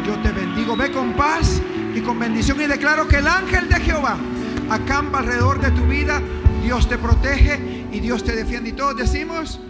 [0.07, 0.77] Yo te bendigo.
[0.77, 1.63] Ve con paz
[1.95, 2.61] y con bendición.
[2.61, 4.17] Y declaro que el ángel de Jehová
[4.69, 6.21] acampa alrededor de tu vida.
[6.63, 8.71] Dios te protege y Dios te defiende.
[8.71, 9.61] Y todos decimos.